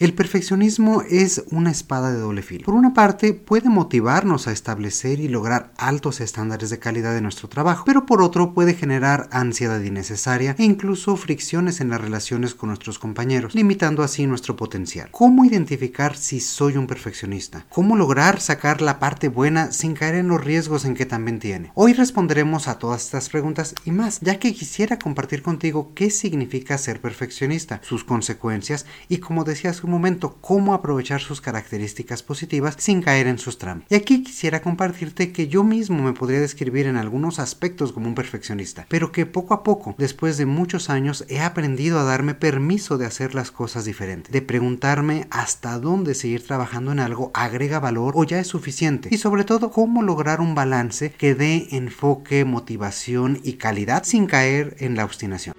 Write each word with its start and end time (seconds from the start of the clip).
El 0.00 0.14
perfeccionismo 0.14 1.02
es 1.02 1.44
una 1.50 1.70
espada 1.70 2.10
de 2.10 2.18
doble 2.18 2.40
filo. 2.40 2.64
Por 2.64 2.72
una 2.72 2.94
parte, 2.94 3.34
puede 3.34 3.68
motivarnos 3.68 4.48
a 4.48 4.52
establecer 4.52 5.20
y 5.20 5.28
lograr 5.28 5.74
altos 5.76 6.22
estándares 6.22 6.70
de 6.70 6.78
calidad 6.78 7.12
de 7.12 7.20
nuestro 7.20 7.50
trabajo, 7.50 7.84
pero 7.84 8.06
por 8.06 8.22
otro 8.22 8.54
puede 8.54 8.72
generar 8.72 9.28
ansiedad 9.30 9.78
innecesaria 9.78 10.56
e 10.58 10.64
incluso 10.64 11.16
fricciones 11.16 11.82
en 11.82 11.90
las 11.90 12.00
relaciones 12.00 12.54
con 12.54 12.70
nuestros 12.70 12.98
compañeros, 12.98 13.54
limitando 13.54 14.02
así 14.02 14.26
nuestro 14.26 14.56
potencial. 14.56 15.10
¿Cómo 15.10 15.44
identificar 15.44 16.16
si 16.16 16.40
soy 16.40 16.78
un 16.78 16.86
perfeccionista? 16.86 17.66
¿Cómo 17.68 17.94
lograr 17.94 18.40
sacar 18.40 18.80
la 18.80 19.00
parte 19.00 19.28
buena 19.28 19.70
sin 19.70 19.92
caer 19.92 20.14
en 20.14 20.28
los 20.28 20.42
riesgos 20.42 20.86
en 20.86 20.94
que 20.94 21.04
también 21.04 21.40
tiene? 21.40 21.72
Hoy 21.74 21.92
responderemos 21.92 22.68
a 22.68 22.78
todas 22.78 23.04
estas 23.04 23.28
preguntas 23.28 23.74
y 23.84 23.90
más, 23.90 24.18
ya 24.20 24.38
que 24.38 24.54
quisiera 24.54 24.98
compartir 24.98 25.42
contigo 25.42 25.92
qué 25.94 26.08
significa 26.08 26.78
ser 26.78 27.02
perfeccionista, 27.02 27.82
sus 27.84 28.02
consecuencias 28.02 28.86
y 29.06 29.18
como 29.18 29.44
decías 29.44 29.82
momento 29.90 30.36
cómo 30.40 30.74
aprovechar 30.74 31.20
sus 31.20 31.40
características 31.40 32.22
positivas 32.22 32.76
sin 32.78 33.02
caer 33.02 33.26
en 33.26 33.38
sus 33.38 33.58
trampas. 33.58 33.86
Y 33.90 33.94
aquí 33.94 34.22
quisiera 34.22 34.62
compartirte 34.62 35.32
que 35.32 35.48
yo 35.48 35.64
mismo 35.64 36.02
me 36.02 36.12
podría 36.12 36.40
describir 36.40 36.86
en 36.86 36.96
algunos 36.96 37.38
aspectos 37.38 37.92
como 37.92 38.08
un 38.08 38.14
perfeccionista, 38.14 38.86
pero 38.88 39.12
que 39.12 39.26
poco 39.26 39.54
a 39.54 39.62
poco, 39.62 39.94
después 39.98 40.38
de 40.38 40.46
muchos 40.46 40.90
años, 40.90 41.24
he 41.28 41.40
aprendido 41.40 41.98
a 41.98 42.04
darme 42.04 42.34
permiso 42.34 42.98
de 42.98 43.06
hacer 43.06 43.34
las 43.34 43.50
cosas 43.50 43.84
diferentes, 43.84 44.32
de 44.32 44.42
preguntarme 44.42 45.26
hasta 45.30 45.78
dónde 45.78 46.14
seguir 46.14 46.46
trabajando 46.46 46.92
en 46.92 47.00
algo 47.00 47.30
agrega 47.34 47.80
valor 47.80 48.14
o 48.16 48.24
ya 48.24 48.38
es 48.38 48.46
suficiente, 48.46 49.08
y 49.12 49.18
sobre 49.18 49.44
todo 49.44 49.70
cómo 49.70 50.02
lograr 50.02 50.40
un 50.40 50.54
balance 50.54 51.12
que 51.12 51.34
dé 51.34 51.68
enfoque, 51.72 52.44
motivación 52.44 53.40
y 53.42 53.54
calidad 53.54 54.04
sin 54.04 54.26
caer 54.26 54.76
en 54.78 54.96
la 54.96 55.04
obstinación. 55.04 55.54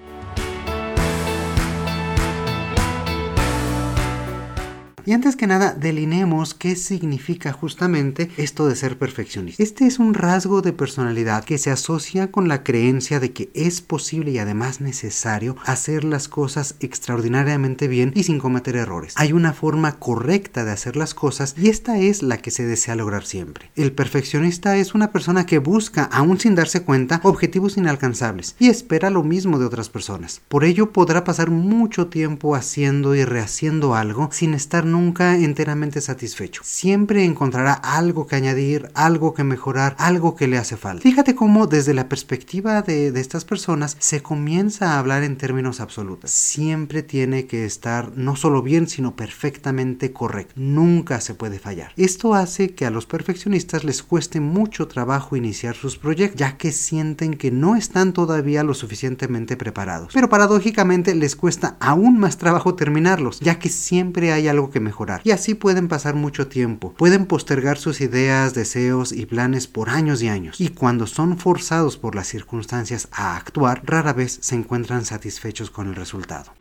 Y 5.05 5.13
antes 5.13 5.35
que 5.35 5.47
nada, 5.47 5.73
delineemos 5.73 6.53
qué 6.53 6.75
significa 6.75 7.53
justamente 7.53 8.29
esto 8.37 8.67
de 8.67 8.75
ser 8.75 8.97
perfeccionista. 8.97 9.61
Este 9.61 9.85
es 9.85 9.99
un 9.99 10.13
rasgo 10.13 10.61
de 10.61 10.73
personalidad 10.73 11.43
que 11.43 11.57
se 11.57 11.71
asocia 11.71 12.31
con 12.31 12.47
la 12.47 12.63
creencia 12.63 13.19
de 13.19 13.31
que 13.31 13.49
es 13.53 13.81
posible 13.81 14.31
y 14.31 14.39
además 14.39 14.81
necesario 14.81 15.55
hacer 15.65 16.03
las 16.03 16.27
cosas 16.27 16.75
extraordinariamente 16.79 17.87
bien 17.87 18.11
y 18.15 18.23
sin 18.23 18.39
cometer 18.39 18.75
errores. 18.75 19.13
Hay 19.17 19.33
una 19.33 19.53
forma 19.53 19.99
correcta 19.99 20.65
de 20.65 20.71
hacer 20.71 20.95
las 20.95 21.13
cosas 21.13 21.55
y 21.57 21.69
esta 21.69 21.97
es 21.99 22.23
la 22.23 22.37
que 22.37 22.51
se 22.51 22.65
desea 22.65 22.95
lograr 22.95 23.25
siempre. 23.25 23.71
El 23.75 23.93
perfeccionista 23.93 24.77
es 24.77 24.93
una 24.93 25.11
persona 25.11 25.45
que 25.45 25.59
busca, 25.59 26.03
aún 26.05 26.39
sin 26.39 26.55
darse 26.55 26.83
cuenta, 26.83 27.21
objetivos 27.23 27.77
inalcanzables 27.77 28.55
y 28.59 28.69
espera 28.69 29.09
lo 29.09 29.23
mismo 29.23 29.59
de 29.59 29.65
otras 29.65 29.89
personas. 29.89 30.41
Por 30.47 30.63
ello 30.63 30.91
podrá 30.91 31.23
pasar 31.23 31.49
mucho 31.49 32.07
tiempo 32.07 32.55
haciendo 32.55 33.15
y 33.15 33.25
rehaciendo 33.25 33.95
algo 33.95 34.29
sin 34.31 34.53
estar 34.53 34.85
nunca 34.91 35.37
enteramente 35.37 36.01
satisfecho. 36.01 36.61
Siempre 36.63 37.23
encontrará 37.23 37.73
algo 37.73 38.27
que 38.27 38.35
añadir, 38.35 38.89
algo 38.93 39.33
que 39.33 39.43
mejorar, 39.43 39.95
algo 39.97 40.35
que 40.35 40.47
le 40.47 40.57
hace 40.57 40.77
falta. 40.77 41.03
Fíjate 41.03 41.35
cómo 41.35 41.67
desde 41.67 41.93
la 41.93 42.09
perspectiva 42.09 42.81
de, 42.81 43.11
de 43.11 43.21
estas 43.21 43.45
personas 43.45 43.97
se 43.99 44.21
comienza 44.21 44.93
a 44.93 44.99
hablar 44.99 45.23
en 45.23 45.37
términos 45.37 45.79
absolutos. 45.79 46.31
Siempre 46.31 47.03
tiene 47.03 47.47
que 47.47 47.65
estar 47.65 48.11
no 48.17 48.35
solo 48.35 48.61
bien, 48.61 48.87
sino 48.87 49.15
perfectamente 49.15 50.11
correcto. 50.11 50.53
Nunca 50.57 51.21
se 51.21 51.33
puede 51.33 51.59
fallar. 51.59 51.93
Esto 51.95 52.35
hace 52.35 52.73
que 52.75 52.85
a 52.85 52.91
los 52.91 53.05
perfeccionistas 53.05 53.83
les 53.83 54.03
cueste 54.03 54.39
mucho 54.39 54.87
trabajo 54.87 55.35
iniciar 55.35 55.75
sus 55.75 55.97
proyectos, 55.97 56.39
ya 56.39 56.57
que 56.57 56.71
sienten 56.71 57.35
que 57.35 57.51
no 57.51 57.75
están 57.75 58.13
todavía 58.13 58.63
lo 58.63 58.73
suficientemente 58.73 59.57
preparados. 59.57 60.11
Pero 60.13 60.29
paradójicamente 60.29 61.15
les 61.15 61.35
cuesta 61.35 61.77
aún 61.79 62.19
más 62.19 62.37
trabajo 62.37 62.75
terminarlos, 62.75 63.39
ya 63.39 63.59
que 63.59 63.69
siempre 63.69 64.31
hay 64.33 64.47
algo 64.47 64.69
que 64.69 64.79
mejorar. 64.81 65.21
Y 65.23 65.31
así 65.31 65.55
pueden 65.55 65.87
pasar 65.87 66.15
mucho 66.15 66.47
tiempo, 66.47 66.93
pueden 66.97 67.25
postergar 67.25 67.77
sus 67.77 68.01
ideas, 68.01 68.53
deseos 68.53 69.11
y 69.11 69.25
planes 69.25 69.67
por 69.67 69.89
años 69.89 70.21
y 70.21 70.27
años. 70.27 70.59
Y 70.59 70.69
cuando 70.69 71.07
son 71.07 71.37
forzados 71.37 71.97
por 71.97 72.15
las 72.15 72.27
circunstancias 72.27 73.07
a 73.11 73.35
actuar, 73.37 73.81
rara 73.85 74.13
vez 74.13 74.39
se 74.41 74.55
encuentran 74.55 75.05
satisfechos 75.05 75.69
con 75.71 75.87
el 75.87 75.95
resultado. 75.95 76.51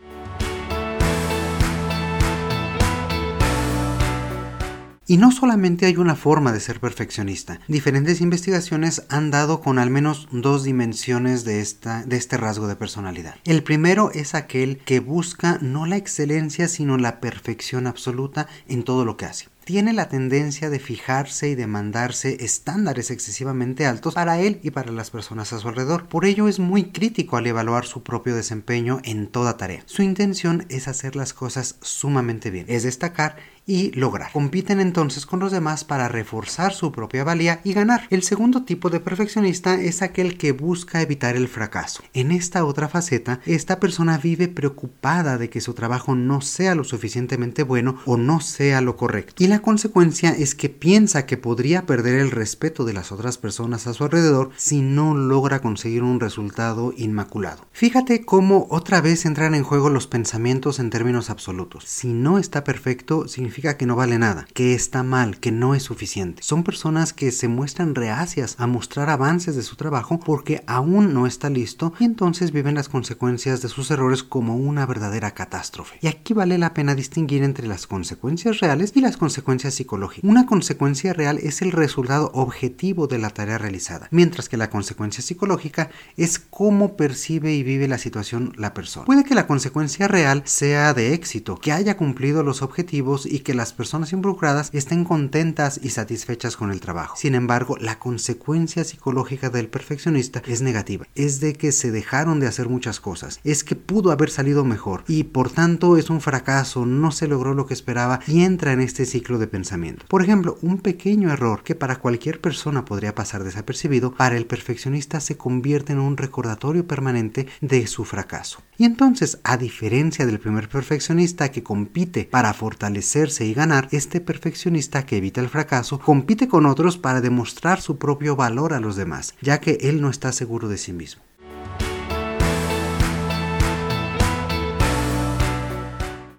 Y 5.11 5.17
no 5.17 5.33
solamente 5.33 5.87
hay 5.87 5.97
una 5.97 6.15
forma 6.15 6.53
de 6.53 6.61
ser 6.61 6.79
perfeccionista, 6.79 7.59
diferentes 7.67 8.21
investigaciones 8.21 9.03
han 9.09 9.33
dado 9.33 9.61
con 9.61 9.81
al 9.81 9.91
menos 9.91 10.29
dos 10.31 10.63
dimensiones 10.63 11.45
de, 11.45 11.61
esta, 11.61 12.05
de 12.05 12.17
este 12.17 12.37
rasgo 12.37 12.69
de 12.69 12.77
personalidad. 12.77 13.35
El 13.45 13.65
primero 13.65 14.13
es 14.13 14.37
aquel 14.37 14.79
que 14.79 15.01
busca 15.01 15.59
no 15.63 15.85
la 15.85 15.97
excelencia 15.97 16.69
sino 16.69 16.97
la 16.97 17.19
perfección 17.19 17.89
absoluta 17.89 18.47
en 18.69 18.85
todo 18.85 19.05
lo 19.05 19.17
que 19.17 19.25
hace 19.25 19.49
tiene 19.71 19.93
la 19.93 20.09
tendencia 20.09 20.69
de 20.69 20.81
fijarse 20.81 21.49
y 21.49 21.55
demandarse 21.55 22.39
estándares 22.41 23.13
excesivamente 23.13 23.87
altos 23.87 24.15
para 24.15 24.41
él 24.41 24.59
y 24.65 24.71
para 24.73 24.91
las 24.91 25.13
personas 25.13 25.53
a 25.53 25.61
su 25.61 25.69
alrededor. 25.69 26.09
Por 26.09 26.25
ello 26.25 26.49
es 26.49 26.59
muy 26.59 26.87
crítico 26.91 27.37
al 27.37 27.47
evaluar 27.47 27.87
su 27.87 28.03
propio 28.03 28.35
desempeño 28.35 29.01
en 29.05 29.29
toda 29.29 29.57
tarea. 29.57 29.85
Su 29.87 30.03
intención 30.03 30.67
es 30.71 30.89
hacer 30.89 31.15
las 31.15 31.33
cosas 31.33 31.77
sumamente 31.83 32.51
bien, 32.51 32.67
es 32.69 32.83
destacar 32.83 33.37
y 33.71 33.93
lograr. 33.93 34.33
Compiten 34.33 34.81
entonces 34.81 35.27
con 35.27 35.39
los 35.39 35.53
demás 35.53 35.85
para 35.85 36.09
reforzar 36.09 36.73
su 36.73 36.91
propia 36.91 37.23
valía 37.23 37.61
y 37.63 37.73
ganar. 37.73 38.09
El 38.11 38.25
segundo 38.25 38.65
tipo 38.65 38.91
de 38.91 38.99
perfeccionista 38.99 39.81
es 39.81 40.03
aquel 40.03 40.37
que 40.37 40.51
busca 40.51 41.03
evitar 41.03 41.37
el 41.37 41.47
fracaso. 41.47 42.03
En 42.13 42.33
esta 42.33 42.65
otra 42.65 42.89
faceta, 42.89 43.39
esta 43.47 43.79
persona 43.79 44.19
vive 44.19 44.49
preocupada 44.49 45.39
de 45.39 45.51
que 45.51 45.61
su 45.61 45.73
trabajo 45.75 46.17
no 46.17 46.41
sea 46.41 46.75
lo 46.75 46.83
suficientemente 46.83 47.63
bueno 47.63 47.99
o 48.07 48.17
no 48.17 48.41
sea 48.41 48.81
lo 48.81 48.97
correcto. 48.97 49.35
Y 49.39 49.47
la 49.47 49.63
consecuencia 49.63 50.31
es 50.31 50.57
que 50.57 50.69
piensa 50.69 51.25
que 51.25 51.37
podría 51.37 51.87
perder 51.87 52.17
el 52.17 52.33
respeto 52.33 52.85
de 52.85 52.95
las 52.95 53.13
otras 53.13 53.39
personas 53.39 53.87
a 53.87 53.95
su 53.95 54.03
alrededor 54.03 54.51
si 54.57 54.81
no 54.81 55.15
logra 55.15 55.61
conseguir 55.61 56.03
un 56.03 56.19
resultado 56.19 56.93
inmaculado. 56.97 57.69
Fíjate 57.71 58.25
cómo 58.25 58.67
otra 58.69 59.01
vez 59.01 59.27
entran 59.27 59.55
en 59.55 59.63
juego 59.63 59.91
los 59.91 60.09
pensamientos 60.09 60.81
en 60.81 60.91
términos 60.91 61.31
absolutos. 61.31 61.85
Si 61.85 62.09
no 62.09 62.39
está 62.39 62.65
perfecto, 62.65 63.29
significa 63.29 63.60
que 63.61 63.87
no 63.87 63.97
vale 63.97 64.19
nada, 64.19 64.47
que 64.55 64.75
está 64.75 65.03
mal, 65.03 65.39
que 65.39 65.53
no 65.53 65.75
es 65.75 65.83
suficiente. 65.83 66.43
Son 66.43 66.65
personas 66.65 67.13
que 67.13 67.31
se 67.31 67.49
muestran 67.49 67.95
reacias 67.95 68.57
a 68.59 68.67
mostrar 68.67 69.11
avances 69.11 69.55
de 69.55 69.63
su 69.63 69.77
trabajo 69.77 70.19
porque 70.19 70.63
aún 70.67 71.13
no 71.13 71.27
está 71.27 71.51
listo 71.51 71.93
y 71.99 72.05
entonces 72.05 72.53
viven 72.53 72.75
las 72.75 72.89
consecuencias 72.89 73.63
de 73.63 73.69
sus 73.69 73.91
errores 73.91 74.23
como 74.23 74.57
una 74.57 74.87
verdadera 74.87 75.33
catástrofe. 75.33 75.99
Y 76.01 76.09
aquí 76.09 76.33
vale 76.33 76.59
la 76.59 76.75
pena 76.75 76.95
distinguir 76.95 77.43
entre 77.43 77.67
las 77.67 77.87
consecuencias 77.87 78.61
reales 78.61 78.93
y 78.95 79.01
las 79.01 79.17
consecuencias 79.17 79.75
psicológicas. 79.75 80.29
Una 80.29 80.47
consecuencia 80.47 81.13
real 81.13 81.39
es 81.39 81.63
el 81.63 81.73
resultado 81.73 82.31
objetivo 82.35 83.07
de 83.07 83.19
la 83.19 83.31
tarea 83.31 83.59
realizada, 83.59 84.09
mientras 84.11 84.49
que 84.49 84.57
la 84.57 84.71
consecuencia 84.71 85.23
psicológica 85.23 85.91
es 86.17 86.39
cómo 86.39 86.97
percibe 86.97 87.53
y 87.53 87.63
vive 87.63 87.89
la 87.89 87.99
situación 87.99 88.53
la 88.57 88.75
persona. 88.75 89.07
Puede 89.07 89.25
que 89.25 89.35
la 89.35 89.47
consecuencia 89.47 90.09
real 90.09 90.43
sea 90.47 90.95
de 90.95 91.15
éxito, 91.15 91.59
que 91.59 91.73
haya 91.73 91.97
cumplido 91.97 92.43
los 92.43 92.63
objetivos 92.63 93.27
y 93.27 93.40
que 93.43 93.55
las 93.55 93.73
personas 93.73 94.13
involucradas 94.13 94.71
estén 94.73 95.05
contentas 95.05 95.81
y 95.83 95.91
satisfechas 95.91 96.57
con 96.57 96.71
el 96.71 96.81
trabajo. 96.81 97.17
Sin 97.17 97.35
embargo, 97.35 97.77
la 97.81 97.99
consecuencia 97.99 98.85
psicológica 98.85 99.51
del 99.51 99.69
perfeccionista 99.69 100.43
es 100.47 100.63
negativa. 100.63 101.07
Es 101.15 101.41
de 101.41 101.55
que 101.55 101.73
se 101.73 101.91
dejaron 101.91 102.41
de 102.41 102.47
hacer 102.47 102.69
muchas 102.69 103.01
cosas. 103.01 103.41
Es 103.45 103.65
que 103.65 103.77
pudo 103.77 104.13
haber 104.13 104.31
salido 104.31 104.65
mejor 104.65 105.05
y 105.07 105.25
por 105.25 105.51
tanto 105.51 105.97
es 105.97 106.11
un 106.11 106.21
fracaso, 106.21 106.87
no 106.87 107.13
se 107.13 107.29
logró 107.29 107.55
lo 107.55 107.67
que 107.67 107.75
esperaba 107.75 108.21
y 108.27 108.43
entra 108.43 108.73
en 108.73 108.81
este 108.81 109.07
ciclo 109.07 109.39
de 109.39 109.47
pensamiento. 109.47 110.07
Por 110.09 110.23
ejemplo, 110.23 110.59
un 110.63 110.79
pequeño 110.79 111.33
error 111.33 111.63
que 111.63 111.75
para 111.75 111.97
cualquier 111.97 112.41
persona 112.41 112.85
podría 112.85 113.15
pasar 113.15 113.45
desapercibido, 113.45 114.15
para 114.15 114.37
el 114.37 114.47
perfeccionista 114.47 115.21
se 115.21 115.37
convierte 115.37 115.93
en 115.93 116.01
un 116.01 116.17
recordatorio 116.17 116.87
permanente 116.87 117.47
de 117.61 117.87
su 117.87 118.05
fracaso. 118.05 118.63
Y 118.81 118.85
entonces, 118.85 119.41
a 119.45 119.59
diferencia 119.59 120.25
del 120.25 120.41
primer 120.41 120.71
perfeccionista 120.71 121.51
que 121.51 121.63
compite 121.63 122.25
para 122.25 122.55
fortalecerse 122.55 123.45
y 123.45 123.53
ganar, 123.53 123.89
este 123.91 124.23
perfeccionista 124.23 125.05
que 125.05 125.19
evita 125.19 125.43
el 125.43 125.51
fracaso 125.51 125.99
compite 126.01 126.49
con 126.49 126.65
otros 126.65 126.97
para 126.97 127.21
demostrar 127.21 127.83
su 127.83 127.99
propio 127.99 128.37
valor 128.37 128.73
a 128.73 128.81
los 128.81 128.97
demás, 128.97 129.35
ya 129.43 129.61
que 129.61 129.77
él 129.83 130.01
no 130.01 130.09
está 130.09 130.33
seguro 130.33 130.71
de 130.71 130.79
sí 130.79 130.95
mismo. 130.95 131.23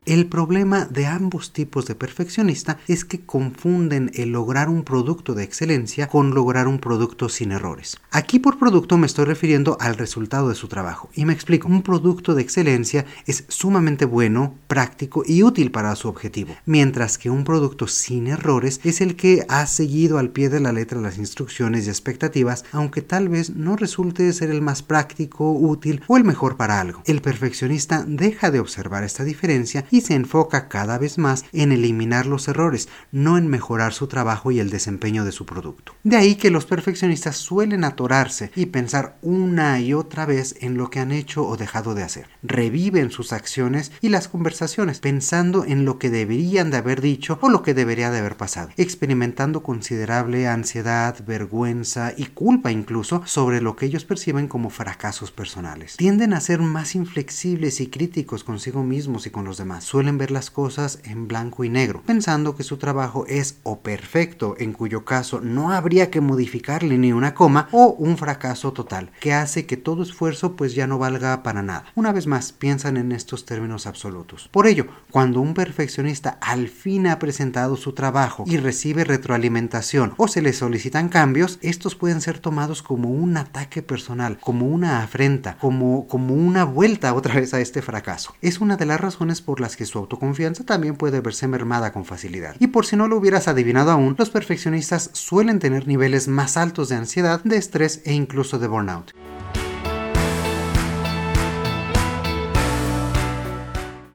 El 0.08 0.26
problema 0.26 0.86
de 0.86 1.06
ambos 1.06 1.54
tipos 1.54 1.86
de 1.86 1.94
perfeccionista 1.94 2.80
es 2.88 3.06
que 3.06 3.22
confunden 3.22 4.10
el 4.16 4.32
lograr 4.32 4.68
un 4.68 4.84
producto 4.84 5.36
de 5.36 5.44
excelencia 5.44 6.08
con 6.08 6.34
lograr 6.34 6.68
un 6.68 6.80
producto 6.80 7.30
sin 7.30 7.52
errores. 7.52 8.00
Aquí 8.10 8.40
por 8.40 8.58
producto 8.58 8.98
me 8.98 9.06
estoy 9.06 9.26
refiriendo 9.26 9.78
al 9.80 9.98
resultado 9.98 10.50
de 10.50 10.56
su 10.56 10.68
trabajo. 10.68 11.12
Y 11.14 11.26
me 11.26 11.34
explico, 11.34 11.68
un 11.68 11.84
producto 11.84 12.34
de 12.34 12.42
excelencia 12.42 13.06
es 13.28 13.44
sumamente 13.48 14.06
bueno, 14.06 14.56
práctico 14.68 15.22
y 15.24 15.44
útil 15.44 15.70
para 15.70 15.96
su 15.96 16.10
objetivo, 16.10 16.56
mientras 16.66 17.20
que 17.20 17.30
un 17.30 17.44
producto 17.44 17.86
sin 17.86 18.26
errores 18.26 18.80
es 18.84 19.02
el 19.02 19.16
que 19.16 19.46
ha 19.50 19.68
seguido 19.68 20.18
al 20.18 20.32
pie 20.32 20.50
de 20.50 20.62
la 20.62 20.72
letra 20.72 21.00
las 21.00 21.20
instrucciones 21.20 21.86
y 21.86 21.92
expectativas, 21.92 22.66
aunque 22.72 23.04
tal 23.04 23.30
vez 23.30 23.52
no 23.52 23.76
resulte 23.76 24.34
ser 24.34 24.50
el 24.50 24.64
más 24.64 24.82
práctico, 24.82 25.52
útil 25.52 26.02
o 26.08 26.18
el 26.18 26.24
mejor 26.24 26.58
para 26.58 26.82
algo. 26.82 27.04
El 27.06 27.22
perfeccionista 27.22 28.04
deja 28.08 28.50
de 28.50 28.60
observar 28.60 29.04
esta 29.04 29.24
diferencia 29.24 29.86
y 29.92 30.02
se 30.02 30.16
enfoca 30.16 30.68
cada 30.68 30.98
vez 30.98 31.18
más 31.18 31.46
en 31.54 31.72
eliminar 31.72 32.26
los 32.26 32.48
errores, 32.48 32.90
no 33.12 33.38
en 33.38 33.48
mejorar 33.48 33.94
su 33.94 34.08
trabajo 34.08 34.52
y 34.52 34.60
el 34.60 34.70
desempeño 34.70 35.26
de 35.26 35.32
su 35.32 35.46
producto. 35.46 35.94
De 36.04 36.18
ahí 36.18 36.36
que 36.36 36.50
los 36.50 36.66
perfeccionistas 36.66 37.38
suelen 37.38 37.84
atorarse 37.84 38.52
y 38.56 38.68
pensar 38.68 39.18
una 39.22 39.80
y 39.80 39.94
otra 39.94 40.26
vez 40.26 40.56
en 40.62 40.78
lo 40.78 40.90
que 40.90 41.00
han 41.00 41.12
hecho 41.12 41.46
o 41.46 41.58
dejado 41.58 41.94
de 41.94 42.04
hacer. 42.04 42.28
Reviven 42.42 43.12
sus 43.12 43.34
acciones 43.34 43.92
y 44.02 44.10
las 44.10 44.28
conversaciones 44.28 45.00
pensando 45.00 45.66
en 45.66 45.86
lo 45.86 46.00
que 46.00 46.10
deberían 46.10 46.72
de 46.72 46.78
haber 46.78 47.02
dicho 47.02 47.38
o 47.42 47.50
lo 47.50 47.62
que 47.62 47.74
debería 47.74 48.12
de 48.12 48.20
haber 48.20 48.38
pasado, 48.38 48.70
experimentando 48.78 49.64
considerable 49.64 50.48
ansiedad, 50.48 51.24
vergüenza 51.26 52.14
y 52.16 52.26
culpa 52.28 52.72
incluso 52.72 53.24
sobre 53.26 53.62
lo 53.62 53.76
que 53.76 53.86
ellos 53.86 54.06
perciben 54.06 54.48
como 54.48 54.70
fracasos 54.70 55.32
personales. 55.32 55.98
Tienden 55.98 56.34
a 56.34 56.42
ser 56.42 56.60
más 56.60 56.96
inflexibles 56.96 57.82
y 57.82 57.88
críticos 57.88 58.44
consigo 58.44 58.84
mismos 58.84 59.28
y 59.28 59.30
con 59.30 59.46
los 59.46 59.58
demás. 59.58 59.81
Suelen 59.82 60.18
ver 60.18 60.32
las 60.32 60.52
cosas 60.52 61.00
en 61.04 61.28
blanco 61.28 61.64
y 61.64 61.70
negro, 61.70 62.04
pensando 62.06 62.56
que 62.56 62.64
su 62.64 62.78
trabajo 62.78 63.26
es 63.28 63.58
o 63.64 63.80
perfecto, 63.80 64.56
en 64.58 64.74
cuyo 64.74 65.06
caso 65.06 65.42
no 65.42 65.72
habría 65.72 66.10
que 66.10 66.22
modificarle 66.22 66.98
ni 66.98 67.12
una 67.12 67.34
coma, 67.34 67.68
o 67.72 67.96
un 67.98 68.18
fracaso 68.18 68.74
total, 68.74 69.12
que 69.20 69.34
hace 69.34 69.66
que 69.66 69.78
todo 69.78 70.04
esfuerzo 70.04 70.56
pues 70.56 70.76
ya 70.76 70.88
no 70.88 70.98
valga 70.98 71.44
para 71.44 71.62
nada. 71.62 71.86
Una 71.96 72.12
vez 72.12 72.28
más, 72.28 72.52
piensan 72.52 72.98
en 72.98 73.12
estos 73.12 73.46
términos 73.46 73.88
absolutos. 73.88 74.50
Por 74.52 74.68
ello, 74.68 74.86
cuando 75.10 75.42
un 75.42 75.54
perfeccionista 75.54 76.38
al 76.42 76.68
fin 76.68 77.08
ha 77.08 77.20
presentado 77.20 77.76
su 77.76 77.94
trabajo 77.94 78.44
y 78.48 78.58
recibe 78.58 79.04
retroalimentación 79.04 80.14
o 80.18 80.28
se 80.28 80.42
le 80.42 80.54
solicitan 80.54 81.10
cambios, 81.10 81.58
estos 81.62 81.96
pueden 81.96 82.22
ser 82.22 82.40
tomados 82.40 82.82
como 82.82 83.10
un 83.10 83.38
ataque 83.38 83.82
personal, 83.82 84.38
como 84.40 84.68
una 84.68 85.04
afrenta, 85.04 85.58
como, 85.58 86.08
como 86.08 86.34
una 86.34 86.64
vuelta 86.64 87.14
otra 87.14 87.36
vez 87.36 87.54
a 87.54 87.60
este 87.60 87.82
fracaso. 87.82 88.36
Es 88.42 88.60
una 88.60 88.78
de 88.78 88.86
las 88.86 89.00
razones 89.00 89.42
por 89.42 89.60
las 89.60 89.71
que 89.76 89.86
su 89.86 89.98
autoconfianza 90.00 90.64
también 90.64 90.96
puede 90.96 91.22
verse 91.22 91.48
mermada 91.48 91.94
con 91.94 92.06
facilidad. 92.06 92.56
Y 92.60 92.68
por 92.68 92.86
si 92.86 92.96
no 92.96 93.08
lo 93.08 93.18
hubieras 93.18 93.48
adivinado 93.48 93.92
aún, 93.92 94.16
los 94.18 94.30
perfeccionistas 94.30 95.10
suelen 95.14 95.60
tener 95.60 95.88
niveles 95.88 96.28
más 96.28 96.58
altos 96.58 96.90
de 96.90 96.96
ansiedad, 96.96 97.42
de 97.44 97.58
estrés 97.58 98.02
e 98.06 98.14
incluso 98.14 98.60
de 98.60 98.68
burnout. 98.68 99.14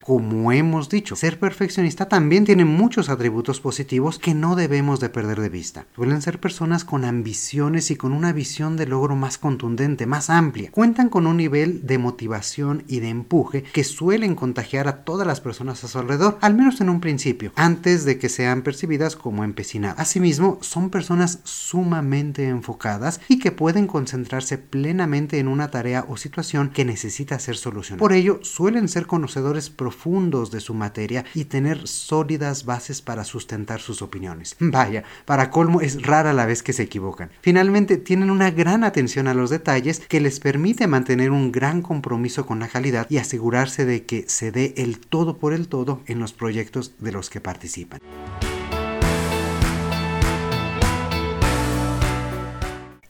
Como 0.06 0.53
hemos 0.53 0.88
dicho, 0.88 1.17
ser 1.17 1.41
perfeccionista 1.41 2.08
también 2.08 2.44
tiene 2.44 2.64
muchos 2.64 3.08
atributos 3.08 3.58
positivos 3.58 4.20
que 4.20 4.35
no 4.35 4.55
debemos 4.55 5.00
de 5.00 5.08
perder 5.08 5.41
de 5.41 5.49
vista. 5.49 5.87
Suelen 5.97 6.23
ser 6.23 6.38
personas 6.38 6.85
con 6.85 7.05
ambiciones 7.05 7.91
y 7.91 7.97
con 7.97 8.12
una 8.12 8.32
visión 8.32 8.76
de 8.76 8.87
logro 8.87 9.17
más 9.17 9.37
contundente, 9.37 10.06
más 10.06 10.31
amplia. 10.31 10.70
Cuentan 10.70 11.08
con 11.08 11.26
un 11.26 11.37
nivel 11.37 11.88
de 11.88 11.99
motivación 11.99 12.85
y 12.87 13.00
de 13.00 13.08
empuje 13.08 13.64
que 13.64 13.82
suelen 13.82 14.37
contagiar 14.37 14.87
a 14.87 15.03
todas 15.03 15.26
las 15.26 15.41
personas 15.41 15.82
a 15.82 15.88
su 15.88 15.99
alrededor, 15.99 16.38
al 16.41 16.55
menos 16.55 16.81
en 16.81 16.88
un 16.88 17.00
principio, 17.00 17.50
antes 17.56 18.05
de 18.05 18.17
que 18.17 18.29
sean 18.29 18.62
percibidas 18.62 19.17
como 19.17 19.43
empecinadas. 19.43 19.99
Asimismo, 19.99 20.59
son 20.61 20.91
personas 20.91 21.41
sumamente 21.43 22.47
enfocadas 22.47 23.20
y 23.26 23.41
que 23.41 23.50
pueden 23.50 23.88
concentrarse 23.88 24.56
plenamente 24.56 25.41
en 25.41 25.49
una 25.49 25.73
tarea 25.73 26.06
o 26.09 26.17
situación 26.17 26.70
que 26.70 26.85
necesita 26.85 27.41
ser 27.41 27.56
solucionada. 27.56 27.99
Por 27.99 28.12
ello, 28.12 28.38
suelen 28.44 28.87
ser 28.87 29.09
conocedores 29.09 29.69
profundos 29.69 29.96
profundos 29.97 30.51
de 30.51 30.61
su 30.61 30.75
materia 30.75 31.25
y 31.35 31.47
tener 31.47 31.89
sólidas 31.89 32.67
bases 32.67 33.01
para 33.01 33.25
sustentar 33.25 33.81
sus 33.81 34.03
opiniones. 34.03 34.55
Vaya, 34.61 35.05
para 35.25 35.51
colmo 35.51 35.81
es 35.81 36.03
rara 36.03 36.35
la 36.35 36.45
vez 36.45 36.63
que 36.63 36.75
se 36.75 36.83
equivocan. 36.83 37.31
Finalmente, 37.41 37.97
tienen 37.97 38.31
una 38.31 38.51
gran 38.51 38.85
atención 38.85 39.27
a 39.27 39.35
los 39.35 39.49
detalles 39.49 40.01
que 40.01 40.21
les 40.21 40.39
permite 40.39 40.87
mantener 40.87 41.31
un 41.31 41.51
gran 41.51 41.81
compromiso 41.81 42.45
con 42.45 42.61
la 42.61 42.69
calidad 42.69 43.07
y 43.09 43.17
asegurarse 43.17 43.87
de 43.87 44.05
que 44.05 44.25
se 44.29 44.53
dé 44.53 44.75
el 44.77 44.99
todo 44.99 45.39
por 45.39 45.55
el 45.55 45.69
todo 45.69 46.03
en 46.07 46.19
los 46.19 46.35
proyectos 46.35 46.93
de 46.99 47.13
los 47.13 47.31
que 47.31 47.41
participan. 47.41 48.01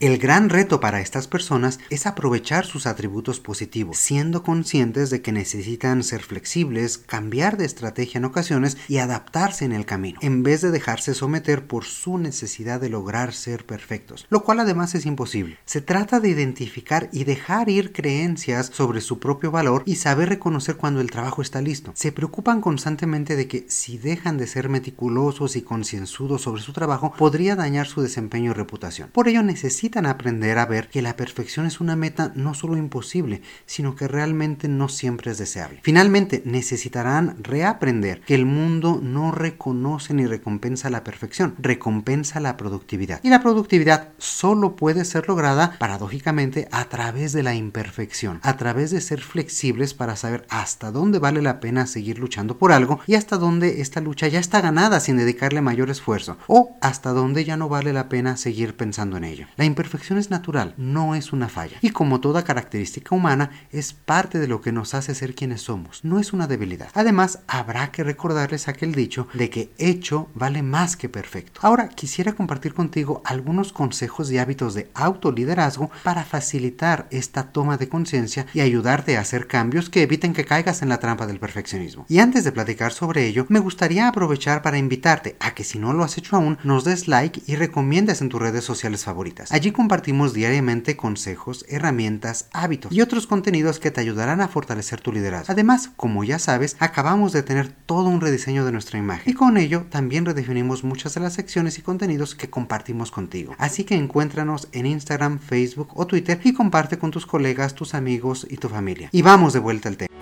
El 0.06 0.18
gran 0.18 0.50
reto 0.50 0.78
para 0.78 1.00
estas 1.00 1.26
personas 1.26 1.80
es 1.90 2.06
aprovechar 2.06 2.64
sus 2.64 2.86
atributos 2.86 3.40
positivos, 3.40 3.98
siendo 3.98 4.44
conscientes 4.44 5.10
de 5.10 5.20
que 5.20 5.32
necesitan 5.32 6.04
ser 6.04 6.22
flexibles, 6.22 6.96
cambiar 6.96 7.56
de 7.56 7.64
estrategia 7.64 8.18
en 8.18 8.24
ocasiones 8.24 8.76
y 8.86 8.98
adaptarse 8.98 9.64
en 9.64 9.72
el 9.72 9.84
camino, 9.84 10.20
en 10.22 10.44
vez 10.44 10.60
de 10.60 10.70
dejarse 10.70 11.12
someter 11.12 11.66
por 11.66 11.82
su 11.82 12.18
necesidad 12.18 12.80
de 12.80 12.88
lograr 12.88 13.32
ser 13.32 13.66
perfectos, 13.66 14.28
lo 14.30 14.44
cual 14.44 14.60
además 14.60 14.94
es 14.94 15.06
imposible. 15.06 15.58
Se 15.64 15.80
trata 15.80 16.20
de 16.20 16.28
identificar 16.28 17.08
y 17.12 17.24
dejar 17.24 17.68
ir 17.68 17.92
creencias 17.92 18.70
sobre 18.72 19.00
su 19.00 19.18
propio 19.18 19.50
valor 19.50 19.82
y 19.86 19.96
saber 19.96 20.28
reconocer 20.28 20.76
cuando 20.76 21.00
el 21.00 21.10
trabajo 21.10 21.42
está 21.42 21.60
listo. 21.60 21.90
Se 21.96 22.12
preocupan 22.12 22.60
constantemente 22.60 23.34
de 23.34 23.48
que 23.48 23.66
si 23.68 23.98
dejan 23.98 24.38
de 24.38 24.46
ser 24.46 24.68
meticulosos 24.68 25.56
y 25.56 25.62
concienzudos 25.62 26.42
sobre 26.42 26.62
su 26.62 26.72
trabajo, 26.72 27.12
podría 27.18 27.56
dañar 27.56 27.88
su 27.88 28.02
desempeño 28.02 28.52
y 28.52 28.54
reputación. 28.54 29.10
Por 29.12 29.26
ello 29.26 29.42
necesitan 29.42 29.95
necesitan 29.96 30.06
aprender 30.06 30.58
a 30.58 30.66
ver 30.66 30.88
que 30.88 31.00
la 31.00 31.16
perfección 31.16 31.64
es 31.64 31.80
una 31.80 31.96
meta 31.96 32.32
no 32.34 32.52
solo 32.52 32.76
imposible, 32.76 33.40
sino 33.64 33.96
que 33.96 34.08
realmente 34.08 34.68
no 34.68 34.88
siempre 34.88 35.30
es 35.30 35.38
deseable. 35.38 35.80
Finalmente, 35.82 36.42
necesitarán 36.44 37.36
reaprender 37.42 38.20
que 38.20 38.34
el 38.34 38.44
mundo 38.44 39.00
no 39.02 39.32
reconoce 39.32 40.12
ni 40.12 40.26
recompensa 40.26 40.90
la 40.90 41.02
perfección, 41.02 41.54
recompensa 41.58 42.40
la 42.40 42.58
productividad. 42.58 43.20
Y 43.22 43.30
la 43.30 43.42
productividad 43.42 44.08
solo 44.18 44.76
puede 44.76 45.04
ser 45.06 45.28
lograda, 45.28 45.76
paradójicamente, 45.78 46.68
a 46.72 46.84
través 46.90 47.32
de 47.32 47.42
la 47.42 47.54
imperfección, 47.54 48.40
a 48.42 48.56
través 48.58 48.90
de 48.90 49.00
ser 49.00 49.20
flexibles 49.22 49.94
para 49.94 50.16
saber 50.16 50.46
hasta 50.50 50.90
dónde 50.90 51.18
vale 51.18 51.40
la 51.40 51.58
pena 51.60 51.86
seguir 51.86 52.18
luchando 52.18 52.58
por 52.58 52.72
algo 52.72 53.00
y 53.06 53.14
hasta 53.14 53.38
dónde 53.38 53.80
esta 53.80 54.00
lucha 54.00 54.28
ya 54.28 54.40
está 54.40 54.60
ganada 54.60 55.00
sin 55.00 55.16
dedicarle 55.16 55.62
mayor 55.62 55.88
esfuerzo, 55.88 56.36
o 56.48 56.76
hasta 56.82 57.10
dónde 57.12 57.44
ya 57.44 57.56
no 57.56 57.70
vale 57.70 57.94
la 57.94 58.08
pena 58.10 58.36
seguir 58.36 58.76
pensando 58.76 59.16
en 59.16 59.24
ello. 59.24 59.46
Imperfección 59.76 60.18
es 60.18 60.30
natural, 60.30 60.72
no 60.78 61.14
es 61.14 61.34
una 61.34 61.50
falla. 61.50 61.76
Y 61.82 61.90
como 61.90 62.18
toda 62.20 62.44
característica 62.44 63.14
humana, 63.14 63.50
es 63.70 63.92
parte 63.92 64.38
de 64.38 64.48
lo 64.48 64.62
que 64.62 64.72
nos 64.72 64.94
hace 64.94 65.14
ser 65.14 65.34
quienes 65.34 65.60
somos, 65.60 66.02
no 66.02 66.18
es 66.18 66.32
una 66.32 66.46
debilidad. 66.46 66.88
Además, 66.94 67.40
habrá 67.46 67.92
que 67.92 68.02
recordarles 68.02 68.68
aquel 68.68 68.94
dicho 68.94 69.28
de 69.34 69.50
que 69.50 69.70
hecho 69.76 70.30
vale 70.34 70.62
más 70.62 70.96
que 70.96 71.10
perfecto. 71.10 71.60
Ahora 71.62 71.90
quisiera 71.90 72.32
compartir 72.32 72.72
contigo 72.72 73.20
algunos 73.26 73.74
consejos 73.74 74.30
y 74.30 74.38
hábitos 74.38 74.72
de 74.72 74.90
autoliderazgo 74.94 75.90
para 76.02 76.24
facilitar 76.24 77.06
esta 77.10 77.52
toma 77.52 77.76
de 77.76 77.90
conciencia 77.90 78.46
y 78.54 78.60
ayudarte 78.60 79.18
a 79.18 79.20
hacer 79.20 79.46
cambios 79.46 79.90
que 79.90 80.04
eviten 80.04 80.32
que 80.32 80.46
caigas 80.46 80.80
en 80.80 80.88
la 80.88 81.00
trampa 81.00 81.26
del 81.26 81.38
perfeccionismo. 81.38 82.06
Y 82.08 82.20
antes 82.20 82.44
de 82.44 82.52
platicar 82.52 82.92
sobre 82.92 83.26
ello, 83.26 83.44
me 83.50 83.60
gustaría 83.60 84.08
aprovechar 84.08 84.62
para 84.62 84.78
invitarte 84.78 85.36
a 85.38 85.52
que 85.52 85.64
si 85.64 85.78
no 85.78 85.92
lo 85.92 86.02
has 86.02 86.16
hecho 86.16 86.36
aún, 86.36 86.56
nos 86.64 86.84
des 86.84 87.08
like 87.08 87.42
y 87.46 87.56
recomiendes 87.56 88.22
en 88.22 88.30
tus 88.30 88.40
redes 88.40 88.64
sociales 88.64 89.04
favoritas. 89.04 89.52
Allí 89.52 89.65
compartimos 89.72 90.32
diariamente 90.32 90.96
consejos, 90.96 91.64
herramientas, 91.68 92.48
hábitos 92.52 92.92
y 92.92 93.00
otros 93.00 93.26
contenidos 93.26 93.78
que 93.78 93.90
te 93.90 94.00
ayudarán 94.00 94.40
a 94.40 94.48
fortalecer 94.48 95.00
tu 95.00 95.12
liderazgo. 95.12 95.52
Además, 95.52 95.90
como 95.96 96.24
ya 96.24 96.38
sabes, 96.38 96.76
acabamos 96.78 97.32
de 97.32 97.42
tener 97.42 97.68
todo 97.68 98.08
un 98.08 98.20
rediseño 98.20 98.64
de 98.64 98.72
nuestra 98.72 98.98
imagen 98.98 99.30
y 99.30 99.34
con 99.34 99.56
ello 99.56 99.86
también 99.90 100.24
redefinimos 100.24 100.84
muchas 100.84 101.14
de 101.14 101.20
las 101.20 101.34
secciones 101.34 101.78
y 101.78 101.82
contenidos 101.82 102.34
que 102.34 102.50
compartimos 102.50 103.10
contigo. 103.10 103.54
Así 103.58 103.84
que 103.84 103.94
encuéntranos 103.94 104.68
en 104.72 104.86
Instagram, 104.86 105.38
Facebook 105.38 105.90
o 105.94 106.06
Twitter 106.06 106.40
y 106.44 106.52
comparte 106.52 106.98
con 106.98 107.10
tus 107.10 107.26
colegas, 107.26 107.74
tus 107.74 107.94
amigos 107.94 108.46
y 108.48 108.56
tu 108.56 108.68
familia. 108.68 109.08
Y 109.12 109.22
vamos 109.22 109.52
de 109.52 109.60
vuelta 109.60 109.88
al 109.88 109.96
tema. 109.96 110.15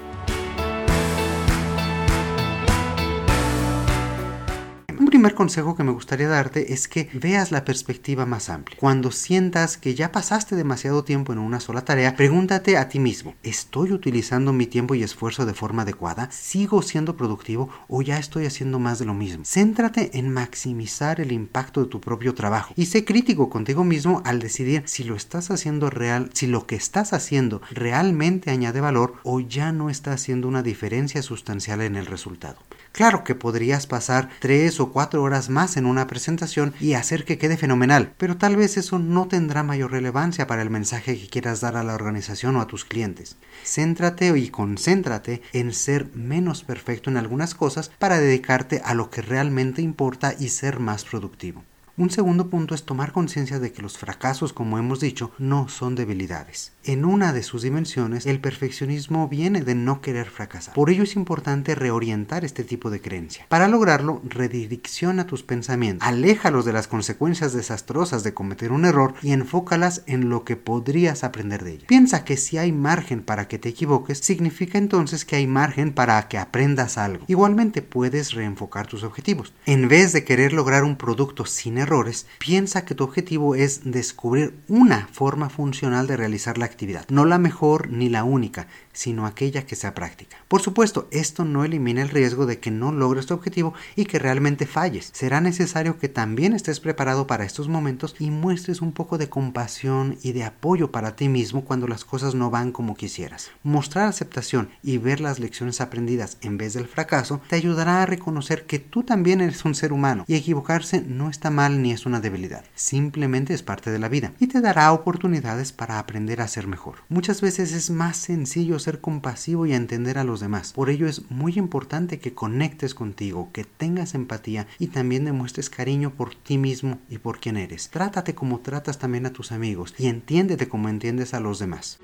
Primer 5.24 5.36
consejo 5.36 5.74
que 5.74 5.84
me 5.84 5.92
gustaría 5.92 6.28
darte 6.28 6.74
es 6.74 6.86
que 6.86 7.08
veas 7.14 7.50
la 7.50 7.64
perspectiva 7.64 8.26
más 8.26 8.50
amplia. 8.50 8.76
Cuando 8.78 9.10
sientas 9.10 9.78
que 9.78 9.94
ya 9.94 10.12
pasaste 10.12 10.54
demasiado 10.54 11.02
tiempo 11.02 11.32
en 11.32 11.38
una 11.38 11.60
sola 11.60 11.82
tarea, 11.82 12.14
pregúntate 12.14 12.76
a 12.76 12.90
ti 12.90 12.98
mismo, 12.98 13.34
¿estoy 13.42 13.92
utilizando 13.92 14.52
mi 14.52 14.66
tiempo 14.66 14.94
y 14.94 15.02
esfuerzo 15.02 15.46
de 15.46 15.54
forma 15.54 15.80
adecuada? 15.80 16.30
¿Sigo 16.30 16.82
siendo 16.82 17.16
productivo 17.16 17.70
o 17.88 18.02
ya 18.02 18.18
estoy 18.18 18.44
haciendo 18.44 18.78
más 18.78 18.98
de 18.98 19.06
lo 19.06 19.14
mismo? 19.14 19.46
Céntrate 19.46 20.10
en 20.18 20.30
maximizar 20.30 21.22
el 21.22 21.32
impacto 21.32 21.80
de 21.82 21.88
tu 21.88 22.02
propio 22.02 22.34
trabajo 22.34 22.74
y 22.76 22.84
sé 22.84 23.06
crítico 23.06 23.48
contigo 23.48 23.82
mismo 23.82 24.20
al 24.26 24.40
decidir 24.40 24.82
si 24.84 25.04
lo 25.04 25.16
estás 25.16 25.50
haciendo 25.50 25.88
real, 25.88 26.28
si 26.34 26.46
lo 26.48 26.66
que 26.66 26.76
estás 26.76 27.14
haciendo 27.14 27.62
realmente 27.70 28.50
añade 28.50 28.82
valor 28.82 29.14
o 29.22 29.40
ya 29.40 29.72
no 29.72 29.88
está 29.88 30.12
haciendo 30.12 30.48
una 30.48 30.62
diferencia 30.62 31.22
sustancial 31.22 31.80
en 31.80 31.96
el 31.96 32.04
resultado. 32.04 32.58
Claro 32.94 33.24
que 33.24 33.34
podrías 33.34 33.88
pasar 33.88 34.28
tres 34.38 34.78
o 34.78 34.92
cuatro 34.92 35.20
horas 35.24 35.50
más 35.50 35.76
en 35.76 35.84
una 35.84 36.06
presentación 36.06 36.74
y 36.78 36.92
hacer 36.94 37.24
que 37.24 37.38
quede 37.38 37.56
fenomenal, 37.56 38.14
pero 38.18 38.36
tal 38.36 38.54
vez 38.54 38.76
eso 38.76 39.00
no 39.00 39.26
tendrá 39.26 39.64
mayor 39.64 39.90
relevancia 39.90 40.46
para 40.46 40.62
el 40.62 40.70
mensaje 40.70 41.18
que 41.18 41.26
quieras 41.26 41.60
dar 41.60 41.76
a 41.76 41.82
la 41.82 41.96
organización 41.96 42.54
o 42.54 42.60
a 42.60 42.68
tus 42.68 42.84
clientes. 42.84 43.36
Céntrate 43.64 44.38
y 44.38 44.48
concéntrate 44.48 45.42
en 45.52 45.72
ser 45.72 46.14
menos 46.14 46.62
perfecto 46.62 47.10
en 47.10 47.16
algunas 47.16 47.56
cosas 47.56 47.90
para 47.98 48.20
dedicarte 48.20 48.80
a 48.84 48.94
lo 48.94 49.10
que 49.10 49.22
realmente 49.22 49.82
importa 49.82 50.32
y 50.38 50.50
ser 50.50 50.78
más 50.78 51.04
productivo. 51.04 51.64
Un 51.96 52.10
segundo 52.10 52.50
punto 52.50 52.74
es 52.74 52.82
tomar 52.82 53.12
conciencia 53.12 53.60
de 53.60 53.70
que 53.70 53.80
los 53.80 53.98
fracasos, 53.98 54.52
como 54.52 54.78
hemos 54.78 54.98
dicho, 54.98 55.30
no 55.38 55.68
son 55.68 55.94
debilidades. 55.94 56.72
En 56.82 57.04
una 57.04 57.32
de 57.32 57.44
sus 57.44 57.62
dimensiones, 57.62 58.26
el 58.26 58.40
perfeccionismo 58.40 59.28
viene 59.28 59.62
de 59.62 59.76
no 59.76 60.00
querer 60.00 60.28
fracasar. 60.28 60.74
Por 60.74 60.90
ello 60.90 61.04
es 61.04 61.14
importante 61.14 61.76
reorientar 61.76 62.44
este 62.44 62.64
tipo 62.64 62.90
de 62.90 63.00
creencia. 63.00 63.46
Para 63.48 63.68
lograrlo, 63.68 64.20
redirecciona 64.24 65.28
tus 65.28 65.44
pensamientos, 65.44 66.06
aléjalos 66.06 66.64
de 66.64 66.72
las 66.72 66.88
consecuencias 66.88 67.52
desastrosas 67.52 68.24
de 68.24 68.34
cometer 68.34 68.72
un 68.72 68.86
error 68.86 69.14
y 69.22 69.30
enfócalas 69.30 70.02
en 70.06 70.28
lo 70.28 70.42
que 70.42 70.56
podrías 70.56 71.22
aprender 71.22 71.62
de 71.62 71.74
ello. 71.74 71.86
Piensa 71.86 72.24
que 72.24 72.36
si 72.36 72.58
hay 72.58 72.72
margen 72.72 73.22
para 73.22 73.46
que 73.46 73.60
te 73.60 73.68
equivoques, 73.68 74.18
significa 74.18 74.78
entonces 74.78 75.24
que 75.24 75.36
hay 75.36 75.46
margen 75.46 75.92
para 75.92 76.26
que 76.26 76.38
aprendas 76.38 76.98
algo. 76.98 77.24
Igualmente 77.28 77.82
puedes 77.82 78.32
reenfocar 78.32 78.88
tus 78.88 79.04
objetivos. 79.04 79.54
En 79.64 79.86
vez 79.86 80.12
de 80.12 80.24
querer 80.24 80.52
lograr 80.52 80.82
un 80.82 80.96
producto 80.96 81.46
sin 81.46 81.83
errores, 81.84 82.26
piensa 82.38 82.84
que 82.84 82.94
tu 82.94 83.04
objetivo 83.04 83.54
es 83.54 83.82
descubrir 83.84 84.54
una 84.68 85.08
forma 85.12 85.48
funcional 85.48 86.06
de 86.06 86.16
realizar 86.16 86.58
la 86.58 86.64
actividad, 86.64 87.06
no 87.08 87.24
la 87.24 87.38
mejor 87.38 87.90
ni 87.90 88.08
la 88.08 88.24
única, 88.24 88.66
sino 88.92 89.26
aquella 89.26 89.66
que 89.66 89.76
sea 89.76 89.94
práctica. 89.94 90.38
Por 90.48 90.62
supuesto, 90.62 91.08
esto 91.10 91.44
no 91.44 91.64
elimina 91.64 92.02
el 92.02 92.08
riesgo 92.08 92.46
de 92.46 92.58
que 92.58 92.70
no 92.70 92.92
logres 92.92 93.26
tu 93.26 93.34
objetivo 93.34 93.74
y 93.96 94.06
que 94.06 94.18
realmente 94.18 94.66
falles. 94.66 95.10
Será 95.12 95.40
necesario 95.40 95.98
que 95.98 96.08
también 96.08 96.52
estés 96.52 96.80
preparado 96.80 97.26
para 97.26 97.44
estos 97.44 97.68
momentos 97.68 98.16
y 98.18 98.30
muestres 98.30 98.80
un 98.80 98.92
poco 98.92 99.18
de 99.18 99.28
compasión 99.28 100.18
y 100.22 100.32
de 100.32 100.44
apoyo 100.44 100.90
para 100.90 101.16
ti 101.16 101.28
mismo 101.28 101.64
cuando 101.64 101.86
las 101.86 102.04
cosas 102.04 102.34
no 102.34 102.50
van 102.50 102.72
como 102.72 102.94
quisieras. 102.94 103.50
Mostrar 103.62 104.08
aceptación 104.08 104.70
y 104.82 104.98
ver 104.98 105.20
las 105.20 105.38
lecciones 105.38 105.80
aprendidas 105.80 106.38
en 106.40 106.56
vez 106.56 106.74
del 106.74 106.88
fracaso 106.88 107.40
te 107.48 107.56
ayudará 107.56 108.02
a 108.02 108.06
reconocer 108.06 108.66
que 108.66 108.78
tú 108.78 109.02
también 109.02 109.40
eres 109.40 109.64
un 109.64 109.74
ser 109.74 109.92
humano 109.92 110.24
y 110.26 110.34
equivocarse 110.34 111.02
no 111.02 111.28
está 111.28 111.50
mal 111.50 111.73
ni 111.82 111.92
es 111.92 112.06
una 112.06 112.20
debilidad, 112.20 112.64
simplemente 112.74 113.54
es 113.54 113.62
parte 113.62 113.90
de 113.90 113.98
la 113.98 114.08
vida 114.08 114.32
y 114.40 114.46
te 114.46 114.60
dará 114.60 114.92
oportunidades 114.92 115.72
para 115.72 115.98
aprender 115.98 116.40
a 116.40 116.48
ser 116.48 116.66
mejor. 116.66 116.96
Muchas 117.08 117.40
veces 117.40 117.72
es 117.72 117.90
más 117.90 118.16
sencillo 118.16 118.78
ser 118.78 119.00
compasivo 119.00 119.66
y 119.66 119.74
entender 119.74 120.18
a 120.18 120.24
los 120.24 120.40
demás. 120.40 120.72
Por 120.72 120.90
ello 120.90 121.06
es 121.06 121.30
muy 121.30 121.54
importante 121.56 122.18
que 122.18 122.34
conectes 122.34 122.94
contigo, 122.94 123.50
que 123.52 123.64
tengas 123.64 124.14
empatía 124.14 124.66
y 124.78 124.88
también 124.88 125.24
demuestres 125.24 125.70
cariño 125.70 126.10
por 126.10 126.34
ti 126.34 126.58
mismo 126.58 126.98
y 127.08 127.18
por 127.18 127.40
quien 127.40 127.56
eres. 127.56 127.90
Trátate 127.90 128.34
como 128.34 128.60
tratas 128.60 128.98
también 128.98 129.26
a 129.26 129.32
tus 129.32 129.52
amigos 129.52 129.94
y 129.98 130.06
entiéndete 130.06 130.68
como 130.68 130.88
entiendes 130.88 131.34
a 131.34 131.40
los 131.40 131.58
demás. 131.58 131.98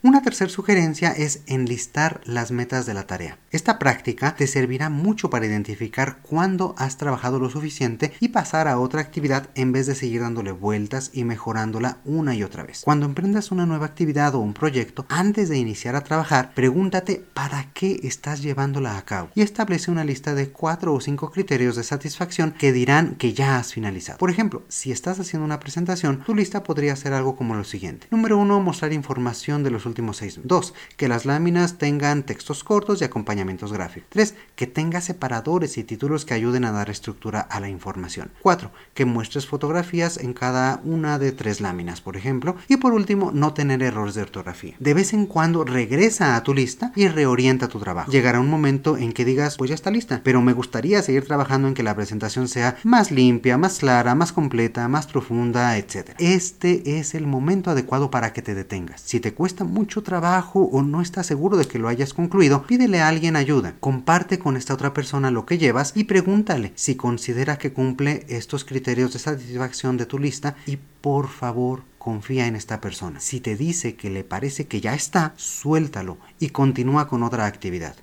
Una 0.00 0.22
tercera 0.22 0.48
sugerencia 0.48 1.10
es 1.10 1.40
enlistar 1.46 2.20
las 2.24 2.52
metas 2.52 2.86
de 2.86 2.94
la 2.94 3.08
tarea. 3.08 3.36
Esta 3.50 3.80
práctica 3.80 4.36
te 4.36 4.46
servirá 4.46 4.90
mucho 4.90 5.28
para 5.28 5.46
identificar 5.46 6.18
cuándo 6.22 6.76
has 6.78 6.98
trabajado 6.98 7.40
lo 7.40 7.50
suficiente 7.50 8.12
y 8.20 8.28
pasar 8.28 8.68
a 8.68 8.78
otra 8.78 9.00
actividad 9.00 9.48
en 9.56 9.72
vez 9.72 9.88
de 9.88 9.96
seguir 9.96 10.20
dándole 10.20 10.52
vueltas 10.52 11.10
y 11.12 11.24
mejorándola 11.24 11.98
una 12.04 12.36
y 12.36 12.44
otra 12.44 12.62
vez. 12.62 12.82
Cuando 12.84 13.06
emprendas 13.06 13.50
una 13.50 13.66
nueva 13.66 13.86
actividad 13.86 14.36
o 14.36 14.38
un 14.38 14.54
proyecto, 14.54 15.04
antes 15.08 15.48
de 15.48 15.58
iniciar 15.58 15.96
a 15.96 16.04
trabajar, 16.04 16.52
pregúntate 16.54 17.24
para 17.34 17.72
qué 17.72 17.98
estás 18.04 18.40
llevándola 18.40 18.98
a 18.98 19.04
cabo 19.04 19.30
y 19.34 19.42
establece 19.42 19.90
una 19.90 20.04
lista 20.04 20.32
de 20.36 20.50
cuatro 20.50 20.94
o 20.94 21.00
cinco 21.00 21.32
criterios 21.32 21.74
de 21.74 21.82
satisfacción 21.82 22.52
que 22.52 22.72
dirán 22.72 23.16
que 23.16 23.32
ya 23.32 23.58
has 23.58 23.72
finalizado. 23.72 24.18
Por 24.18 24.30
ejemplo, 24.30 24.62
si 24.68 24.92
estás 24.92 25.18
haciendo 25.18 25.44
una 25.44 25.58
presentación, 25.58 26.22
tu 26.24 26.36
lista 26.36 26.62
podría 26.62 26.94
ser 26.94 27.14
algo 27.14 27.34
como 27.34 27.56
lo 27.56 27.64
siguiente. 27.64 28.06
Número 28.12 28.38
uno, 28.38 28.60
mostrar 28.60 28.92
información 28.92 29.64
de 29.64 29.72
los 29.72 29.88
últimos 29.88 29.97
seis. 30.12 30.40
2. 30.42 30.74
Que 30.96 31.08
las 31.08 31.24
láminas 31.24 31.78
tengan 31.78 32.22
textos 32.24 32.64
cortos 32.64 33.00
y 33.00 33.04
acompañamientos 33.04 33.72
gráficos. 33.72 34.08
3. 34.10 34.34
Que 34.54 34.66
tenga 34.66 35.00
separadores 35.00 35.78
y 35.78 35.84
títulos 35.84 36.24
que 36.24 36.34
ayuden 36.34 36.64
a 36.64 36.72
dar 36.72 36.90
estructura 36.90 37.40
a 37.40 37.60
la 37.60 37.68
información. 37.68 38.30
4. 38.42 38.70
Que 38.94 39.04
muestres 39.04 39.46
fotografías 39.46 40.18
en 40.18 40.32
cada 40.32 40.80
una 40.84 41.18
de 41.18 41.32
tres 41.32 41.60
láminas, 41.60 42.00
por 42.00 42.16
ejemplo. 42.16 42.56
Y 42.68 42.76
por 42.76 42.92
último, 42.92 43.30
no 43.32 43.54
tener 43.54 43.82
errores 43.82 44.14
de 44.14 44.22
ortografía. 44.22 44.74
De 44.78 44.94
vez 44.94 45.12
en 45.12 45.26
cuando 45.26 45.64
regresa 45.64 46.36
a 46.36 46.42
tu 46.42 46.54
lista 46.54 46.92
y 46.94 47.08
reorienta 47.08 47.68
tu 47.68 47.78
trabajo. 47.78 48.10
Llegará 48.10 48.40
un 48.40 48.50
momento 48.50 48.96
en 48.96 49.12
que 49.12 49.24
digas, 49.24 49.56
pues 49.56 49.68
ya 49.68 49.74
está 49.74 49.90
lista, 49.90 50.20
pero 50.24 50.42
me 50.42 50.52
gustaría 50.52 51.02
seguir 51.02 51.26
trabajando 51.26 51.68
en 51.68 51.74
que 51.74 51.82
la 51.82 51.94
presentación 51.94 52.48
sea 52.48 52.76
más 52.84 53.10
limpia, 53.10 53.58
más 53.58 53.78
clara, 53.78 54.14
más 54.14 54.32
completa, 54.32 54.88
más 54.88 55.06
profunda, 55.06 55.76
etc. 55.76 56.10
Este 56.18 56.98
es 56.98 57.14
el 57.14 57.26
momento 57.26 57.70
adecuado 57.70 58.10
para 58.10 58.32
que 58.32 58.42
te 58.42 58.54
detengas. 58.54 59.00
Si 59.00 59.20
te 59.20 59.34
cuesta 59.34 59.64
mucho 59.64 59.77
trabajo 59.86 60.60
o 60.60 60.82
no 60.82 61.00
estás 61.00 61.26
seguro 61.26 61.56
de 61.56 61.66
que 61.66 61.78
lo 61.78 61.88
hayas 61.88 62.14
concluido, 62.14 62.64
pídele 62.66 63.00
a 63.00 63.08
alguien 63.08 63.36
ayuda. 63.36 63.74
Comparte 63.80 64.38
con 64.38 64.56
esta 64.56 64.74
otra 64.74 64.92
persona 64.92 65.30
lo 65.30 65.46
que 65.46 65.58
llevas 65.58 65.92
y 65.94 66.04
pregúntale 66.04 66.72
si 66.74 66.96
considera 66.96 67.58
que 67.58 67.72
cumple 67.72 68.24
estos 68.28 68.64
criterios 68.64 69.12
de 69.12 69.18
satisfacción 69.18 69.96
de 69.96 70.06
tu 70.06 70.18
lista 70.18 70.56
y 70.66 70.78
por 71.00 71.28
favor 71.28 71.82
confía 71.98 72.46
en 72.46 72.56
esta 72.56 72.80
persona. 72.80 73.20
Si 73.20 73.40
te 73.40 73.56
dice 73.56 73.94
que 73.94 74.10
le 74.10 74.24
parece 74.24 74.66
que 74.66 74.80
ya 74.80 74.94
está, 74.94 75.34
suéltalo 75.36 76.18
y 76.38 76.50
continúa 76.50 77.08
con 77.08 77.22
otra 77.22 77.46
actividad. 77.46 77.96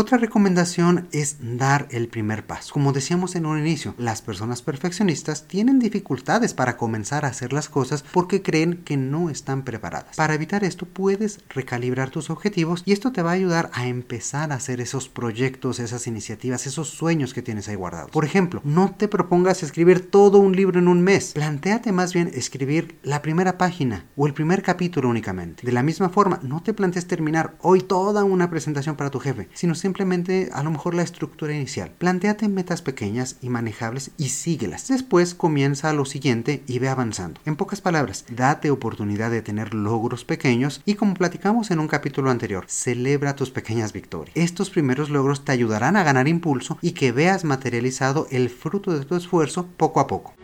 Otra 0.00 0.16
recomendación 0.16 1.08
es 1.10 1.38
dar 1.40 1.88
el 1.90 2.06
primer 2.06 2.46
paso. 2.46 2.72
Como 2.72 2.92
decíamos 2.92 3.34
en 3.34 3.46
un 3.46 3.58
inicio, 3.58 3.96
las 3.98 4.22
personas 4.22 4.62
perfeccionistas 4.62 5.48
tienen 5.48 5.80
dificultades 5.80 6.54
para 6.54 6.76
comenzar 6.76 7.24
a 7.24 7.30
hacer 7.30 7.52
las 7.52 7.68
cosas 7.68 8.04
porque 8.12 8.40
creen 8.40 8.84
que 8.84 8.96
no 8.96 9.28
están 9.28 9.64
preparadas. 9.64 10.14
Para 10.14 10.34
evitar 10.34 10.62
esto 10.62 10.86
puedes 10.86 11.40
recalibrar 11.48 12.10
tus 12.10 12.30
objetivos 12.30 12.84
y 12.86 12.92
esto 12.92 13.10
te 13.10 13.22
va 13.22 13.30
a 13.30 13.34
ayudar 13.34 13.70
a 13.74 13.88
empezar 13.88 14.52
a 14.52 14.54
hacer 14.54 14.80
esos 14.80 15.08
proyectos, 15.08 15.80
esas 15.80 16.06
iniciativas, 16.06 16.68
esos 16.68 16.90
sueños 16.90 17.34
que 17.34 17.42
tienes 17.42 17.68
ahí 17.68 17.74
guardados. 17.74 18.12
Por 18.12 18.24
ejemplo, 18.24 18.60
no 18.62 18.94
te 18.96 19.08
propongas 19.08 19.64
escribir 19.64 20.12
todo 20.12 20.38
un 20.38 20.54
libro 20.54 20.78
en 20.78 20.86
un 20.86 21.02
mes. 21.02 21.32
Plantéate 21.32 21.90
más 21.90 22.12
bien 22.14 22.30
escribir 22.32 23.00
la 23.02 23.20
primera 23.20 23.58
página 23.58 24.04
o 24.14 24.28
el 24.28 24.32
primer 24.32 24.62
capítulo 24.62 25.08
únicamente. 25.08 25.66
De 25.66 25.72
la 25.72 25.82
misma 25.82 26.08
forma, 26.08 26.38
no 26.44 26.62
te 26.62 26.72
plantees 26.72 27.08
terminar 27.08 27.56
hoy 27.62 27.80
toda 27.80 28.22
una 28.22 28.48
presentación 28.48 28.94
para 28.94 29.10
tu 29.10 29.18
jefe, 29.18 29.48
sino 29.54 29.74
simplemente 29.88 30.50
a 30.52 30.62
lo 30.62 30.70
mejor 30.70 30.94
la 30.94 31.02
estructura 31.02 31.54
inicial. 31.54 31.90
Plantéate 31.96 32.46
metas 32.50 32.82
pequeñas 32.82 33.36
y 33.40 33.48
manejables 33.48 34.10
y 34.18 34.28
síguelas. 34.28 34.86
Después 34.86 35.34
comienza 35.34 35.94
lo 35.94 36.04
siguiente 36.04 36.62
y 36.66 36.78
ve 36.78 36.90
avanzando. 36.90 37.40
En 37.46 37.56
pocas 37.56 37.80
palabras, 37.80 38.26
date 38.28 38.70
oportunidad 38.70 39.30
de 39.30 39.40
tener 39.40 39.72
logros 39.72 40.26
pequeños 40.26 40.82
y 40.84 40.96
como 40.96 41.14
platicamos 41.14 41.70
en 41.70 41.78
un 41.78 41.88
capítulo 41.88 42.30
anterior, 42.30 42.66
celebra 42.68 43.34
tus 43.34 43.50
pequeñas 43.50 43.94
victorias. 43.94 44.36
Estos 44.36 44.68
primeros 44.68 45.08
logros 45.08 45.46
te 45.46 45.52
ayudarán 45.52 45.96
a 45.96 46.04
ganar 46.04 46.28
impulso 46.28 46.76
y 46.82 46.92
que 46.92 47.10
veas 47.10 47.44
materializado 47.44 48.26
el 48.30 48.50
fruto 48.50 48.92
de 48.92 49.06
tu 49.06 49.16
esfuerzo 49.16 49.68
poco 49.78 50.00
a 50.00 50.06
poco. 50.06 50.34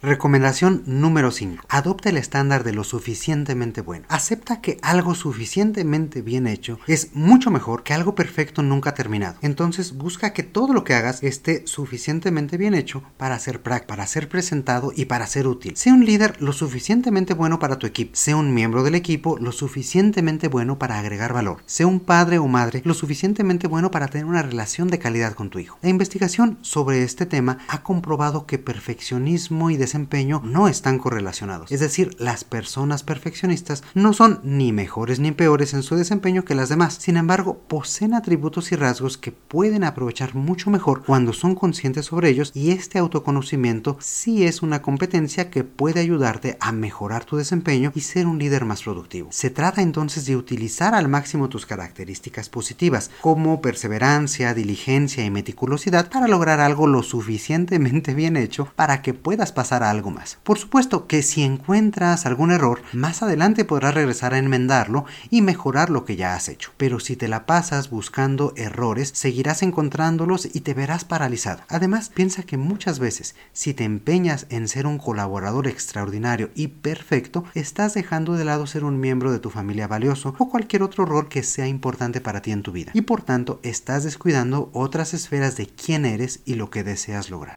Recomendación 0.00 0.84
número 0.86 1.32
5. 1.32 1.64
Adopta 1.68 2.10
el 2.10 2.18
estándar 2.18 2.62
de 2.62 2.72
lo 2.72 2.84
suficientemente 2.84 3.80
bueno. 3.80 4.06
Acepta 4.08 4.60
que 4.60 4.78
algo 4.80 5.16
suficientemente 5.16 6.22
bien 6.22 6.46
hecho 6.46 6.78
es 6.86 7.16
mucho 7.16 7.50
mejor 7.50 7.82
que 7.82 7.94
algo 7.94 8.14
perfecto 8.14 8.62
nunca 8.62 8.94
terminado. 8.94 9.38
Entonces 9.42 9.96
busca 9.96 10.32
que 10.32 10.44
todo 10.44 10.72
lo 10.72 10.84
que 10.84 10.94
hagas 10.94 11.24
esté 11.24 11.66
suficientemente 11.66 12.56
bien 12.56 12.74
hecho 12.74 13.02
para 13.16 13.40
ser 13.40 13.60
práctico, 13.60 13.88
para 13.88 14.06
ser 14.06 14.28
presentado 14.28 14.92
y 14.94 15.06
para 15.06 15.26
ser 15.26 15.48
útil. 15.48 15.76
Sé 15.76 15.90
un 15.90 16.04
líder 16.04 16.40
lo 16.40 16.52
suficientemente 16.52 17.34
bueno 17.34 17.58
para 17.58 17.80
tu 17.80 17.88
equipo. 17.88 18.12
Sé 18.14 18.36
un 18.36 18.54
miembro 18.54 18.84
del 18.84 18.94
equipo 18.94 19.36
lo 19.40 19.50
suficientemente 19.50 20.46
bueno 20.46 20.78
para 20.78 21.00
agregar 21.00 21.32
valor. 21.32 21.58
Sé 21.66 21.84
un 21.84 21.98
padre 21.98 22.38
o 22.38 22.46
madre 22.46 22.82
lo 22.84 22.94
suficientemente 22.94 23.66
bueno 23.66 23.90
para 23.90 24.06
tener 24.06 24.26
una 24.26 24.42
relación 24.42 24.86
de 24.86 25.00
calidad 25.00 25.32
con 25.32 25.50
tu 25.50 25.58
hijo. 25.58 25.76
La 25.82 25.88
investigación 25.88 26.56
sobre 26.60 27.02
este 27.02 27.26
tema 27.26 27.58
ha 27.66 27.82
comprobado 27.82 28.46
que 28.46 28.58
perfeccionismo 28.58 29.70
y 29.70 29.87
desempeño 29.88 30.42
no 30.44 30.68
están 30.68 30.98
correlacionados. 30.98 31.72
Es 31.72 31.80
decir, 31.80 32.14
las 32.18 32.44
personas 32.44 33.02
perfeccionistas 33.02 33.82
no 33.94 34.12
son 34.12 34.40
ni 34.42 34.70
mejores 34.70 35.18
ni 35.18 35.32
peores 35.32 35.72
en 35.72 35.82
su 35.82 35.96
desempeño 35.96 36.44
que 36.44 36.54
las 36.54 36.68
demás. 36.68 36.98
Sin 37.00 37.16
embargo, 37.16 37.58
poseen 37.68 38.12
atributos 38.12 38.70
y 38.70 38.76
rasgos 38.76 39.16
que 39.16 39.32
pueden 39.32 39.84
aprovechar 39.84 40.34
mucho 40.34 40.68
mejor 40.68 41.04
cuando 41.06 41.32
son 41.32 41.54
conscientes 41.54 42.04
sobre 42.04 42.28
ellos 42.28 42.52
y 42.54 42.72
este 42.72 42.98
autoconocimiento 42.98 43.96
sí 43.98 44.44
es 44.44 44.60
una 44.60 44.82
competencia 44.82 45.48
que 45.48 45.64
puede 45.64 46.00
ayudarte 46.00 46.58
a 46.60 46.70
mejorar 46.70 47.24
tu 47.24 47.38
desempeño 47.38 47.90
y 47.94 48.02
ser 48.02 48.26
un 48.26 48.38
líder 48.38 48.66
más 48.66 48.82
productivo. 48.82 49.28
Se 49.32 49.48
trata 49.48 49.80
entonces 49.80 50.26
de 50.26 50.36
utilizar 50.36 50.94
al 50.94 51.08
máximo 51.08 51.48
tus 51.48 51.64
características 51.64 52.50
positivas 52.50 53.10
como 53.22 53.62
perseverancia, 53.62 54.52
diligencia 54.52 55.24
y 55.24 55.30
meticulosidad 55.30 56.10
para 56.10 56.28
lograr 56.28 56.60
algo 56.60 56.86
lo 56.86 57.02
suficientemente 57.02 58.12
bien 58.12 58.36
hecho 58.36 58.68
para 58.76 59.00
que 59.00 59.14
puedas 59.14 59.52
pasar 59.52 59.77
algo 59.82 60.10
más. 60.10 60.38
Por 60.42 60.58
supuesto 60.58 61.06
que 61.06 61.22
si 61.22 61.42
encuentras 61.42 62.26
algún 62.26 62.50
error, 62.50 62.82
más 62.92 63.22
adelante 63.22 63.64
podrás 63.64 63.94
regresar 63.94 64.34
a 64.34 64.38
enmendarlo 64.38 65.04
y 65.30 65.42
mejorar 65.42 65.90
lo 65.90 66.04
que 66.04 66.16
ya 66.16 66.34
has 66.34 66.48
hecho. 66.48 66.72
Pero 66.76 67.00
si 67.00 67.16
te 67.16 67.28
la 67.28 67.46
pasas 67.46 67.90
buscando 67.90 68.52
errores, 68.56 69.10
seguirás 69.14 69.62
encontrándolos 69.62 70.48
y 70.54 70.60
te 70.60 70.74
verás 70.74 71.04
paralizado. 71.04 71.62
Además, 71.68 72.10
piensa 72.14 72.42
que 72.42 72.56
muchas 72.56 72.98
veces, 72.98 73.34
si 73.52 73.74
te 73.74 73.84
empeñas 73.84 74.46
en 74.50 74.68
ser 74.68 74.86
un 74.86 74.98
colaborador 74.98 75.66
extraordinario 75.66 76.50
y 76.54 76.68
perfecto, 76.68 77.44
estás 77.54 77.94
dejando 77.94 78.34
de 78.34 78.44
lado 78.44 78.66
ser 78.66 78.84
un 78.84 79.00
miembro 79.00 79.32
de 79.32 79.38
tu 79.38 79.50
familia 79.50 79.86
valioso 79.86 80.34
o 80.38 80.48
cualquier 80.48 80.82
otro 80.82 81.04
rol 81.04 81.28
que 81.28 81.42
sea 81.42 81.66
importante 81.66 82.20
para 82.20 82.42
ti 82.42 82.52
en 82.52 82.62
tu 82.62 82.72
vida. 82.72 82.92
Y 82.94 83.02
por 83.02 83.22
tanto, 83.22 83.60
estás 83.62 84.04
descuidando 84.04 84.70
otras 84.72 85.14
esferas 85.14 85.56
de 85.56 85.66
quién 85.66 86.04
eres 86.04 86.40
y 86.44 86.54
lo 86.54 86.70
que 86.70 86.84
deseas 86.84 87.30
lograr. 87.30 87.56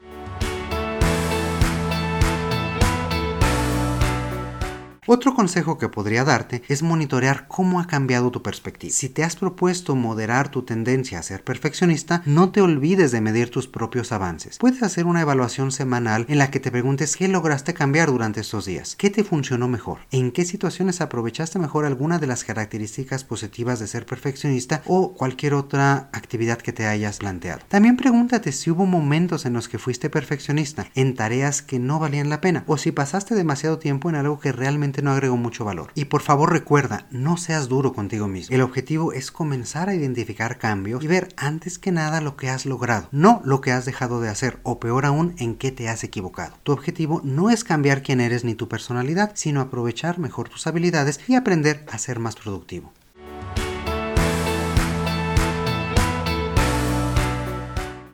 Otro 5.14 5.34
consejo 5.34 5.78
que 5.78 5.90
podría 5.90 6.24
darte 6.24 6.64
es 6.70 6.84
monitorear 6.84 7.46
cómo 7.50 7.82
ha 7.82 7.88
cambiado 7.88 8.32
tu 8.32 8.42
perspectiva. 8.42 8.94
Si 8.94 9.10
te 9.10 9.26
has 9.26 9.36
propuesto 9.36 9.94
moderar 9.94 10.48
tu 10.48 10.62
tendencia 10.62 11.20
a 11.20 11.22
ser 11.22 11.44
perfeccionista, 11.44 12.22
no 12.26 12.54
te 12.54 12.62
olvides 12.62 13.12
de 13.12 13.20
medir 13.20 13.50
tus 13.50 13.68
propios 13.68 14.14
avances. 14.14 14.58
Puedes 14.58 14.84
hacer 14.84 15.06
una 15.06 15.20
evaluación 15.20 15.74
semanal 15.74 16.26
en 16.30 16.38
la 16.38 16.50
que 16.50 16.62
te 16.62 16.72
preguntes 16.72 17.18
qué 17.18 17.28
lograste 17.28 17.74
cambiar 17.74 18.10
durante 18.10 18.40
estos 18.40 18.64
días, 18.64 18.96
qué 18.96 19.10
te 19.10 19.26
funcionó 19.26 19.68
mejor, 19.68 20.00
en 20.12 20.32
qué 20.32 20.46
situaciones 20.46 21.02
aprovechaste 21.02 21.60
mejor 21.60 21.84
alguna 21.84 22.18
de 22.18 22.28
las 22.28 22.46
características 22.46 23.26
positivas 23.26 23.82
de 23.82 23.88
ser 23.88 24.06
perfeccionista 24.06 24.82
o 24.86 25.14
cualquier 25.14 25.56
otra 25.56 26.10
actividad 26.14 26.60
que 26.60 26.72
te 26.72 26.88
hayas 26.88 27.18
planteado. 27.18 27.60
También 27.68 27.98
pregúntate 27.98 28.54
si 28.54 28.72
hubo 28.72 28.86
momentos 28.86 29.46
en 29.46 29.52
los 29.52 29.68
que 29.68 29.78
fuiste 29.78 30.10
perfeccionista 30.10 30.88
en 30.96 31.16
tareas 31.16 31.62
que 31.62 31.80
no 31.80 32.00
valían 32.00 32.30
la 32.30 32.40
pena 32.40 32.64
o 32.66 32.78
si 32.78 32.94
pasaste 32.94 33.36
demasiado 33.36 33.78
tiempo 33.78 34.10
en 34.10 34.16
algo 34.16 34.40
que 34.40 34.54
realmente 34.54 35.01
no 35.02 35.12
agregó 35.12 35.38
mucho 35.38 35.66
valor. 35.66 35.92
Y 35.96 36.06
por 36.06 36.22
favor 36.22 36.52
recuerda, 36.52 37.08
no 37.12 37.38
seas 37.38 37.68
duro 37.68 37.94
contigo 37.94 38.28
mismo. 38.28 38.56
El 38.56 38.62
objetivo 38.62 39.14
es 39.14 39.32
comenzar 39.32 39.90
a 39.90 39.96
identificar 39.96 40.58
cambios 40.58 41.04
y 41.04 41.08
ver 41.08 41.30
antes 41.38 41.80
que 41.80 41.92
nada 41.92 42.22
lo 42.22 42.38
que 42.38 42.50
has 42.50 42.66
logrado, 42.66 43.08
no 43.12 43.42
lo 43.44 43.62
que 43.62 43.72
has 43.72 43.86
dejado 43.86 44.22
de 44.22 44.30
hacer 44.30 44.60
o 44.64 44.80
peor 44.80 45.06
aún 45.06 45.36
en 45.38 45.56
qué 45.56 45.72
te 45.72 45.90
has 45.90 46.04
equivocado. 46.04 46.56
Tu 46.64 46.72
objetivo 46.72 47.22
no 47.24 47.50
es 47.50 47.64
cambiar 47.64 48.04
quién 48.04 48.22
eres 48.22 48.44
ni 48.44 48.56
tu 48.56 48.68
personalidad, 48.68 49.32
sino 49.36 49.62
aprovechar 49.62 50.20
mejor 50.20 50.50
tus 50.50 50.68
habilidades 50.68 51.20
y 51.28 51.36
aprender 51.36 51.86
a 51.92 51.98
ser 51.98 52.20
más 52.20 52.36
productivo. 52.36 52.94